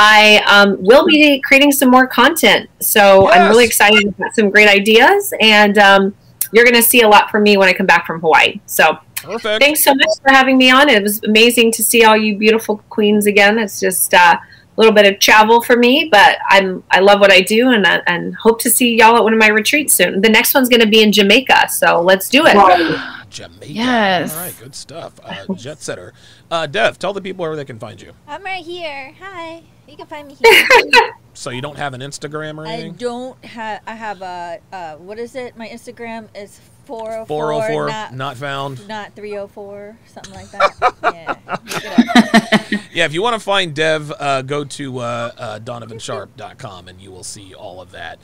[0.00, 2.70] I um, will be creating some more content.
[2.80, 3.70] So I'm really Yes.
[3.72, 5.34] excited about some great ideas.
[5.40, 6.14] And um,
[6.52, 8.60] you're going to see a lot from me when I come back from Hawaii.
[8.66, 9.60] So Perfect.
[9.60, 10.88] thanks so much for having me on.
[10.88, 13.58] It was amazing to see all you beautiful queens again.
[13.58, 14.40] It's just uh, a
[14.76, 18.00] little bit of travel for me, but I'm I love what I do and uh,
[18.06, 20.20] and hope to see y'all at one of my retreats soon.
[20.20, 22.54] The next one's going to be in Jamaica, so let's do it.
[22.54, 23.24] Wow.
[23.30, 23.66] Jamaica.
[23.72, 24.32] Yes.
[24.32, 25.14] All right, good stuff.
[25.24, 26.14] Uh, jet setter.
[26.50, 28.12] Uh, Dev, tell the people where they can find you.
[28.28, 29.12] I'm right here.
[29.20, 29.62] Hi.
[29.88, 31.14] You can find me here.
[31.34, 32.94] So you don't have an Instagram or anything?
[32.94, 33.80] I don't have.
[33.86, 34.58] I have a.
[34.72, 35.56] Uh, what is it?
[35.56, 37.26] My Instagram is 404.
[37.26, 38.88] 404, not, not found.
[38.88, 40.94] not 304, something like that.
[41.04, 41.36] yeah.
[41.48, 42.84] Look it up.
[42.92, 47.12] yeah, if you want to find Dev, uh, go to uh, uh, donovansharpe.com and you
[47.12, 48.18] will see all of that.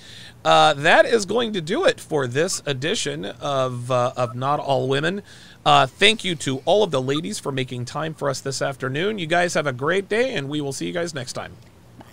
[0.44, 4.88] Uh, that is going to do it for this edition of, uh, of Not All
[4.88, 5.22] Women.
[5.64, 9.18] Uh, thank you to all of the ladies for making time for us this afternoon.
[9.18, 11.52] You guys have a great day, and we will see you guys next time.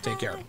[0.02, 0.40] Take care.